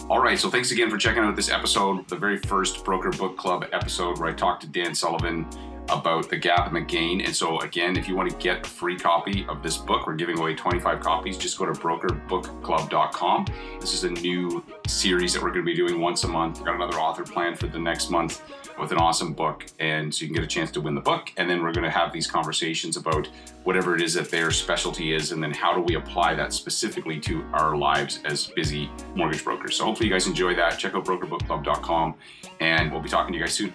[0.09, 3.37] All right, so thanks again for checking out this episode, the very first Broker Book
[3.37, 5.47] Club episode where I talked to Dan Sullivan
[5.93, 7.21] about the gap and the gain.
[7.21, 10.15] And so, again, if you want to get a free copy of this book, we're
[10.15, 11.37] giving away 25 copies.
[11.37, 13.47] Just go to brokerbookclub.com.
[13.81, 16.59] This is a new series that we're going to be doing once a month.
[16.59, 18.43] We've got another author planned for the next month
[18.79, 19.67] with an awesome book.
[19.79, 21.33] And so you can get a chance to win the book.
[21.37, 23.29] And then we're going to have these conversations about
[23.65, 25.33] whatever it is that their specialty is.
[25.33, 29.77] And then how do we apply that specifically to our lives as busy mortgage brokers.
[29.77, 30.79] So hopefully you guys enjoy that.
[30.79, 32.15] Check out brokerbookclub.com.
[32.61, 33.75] And we'll be talking to you guys soon.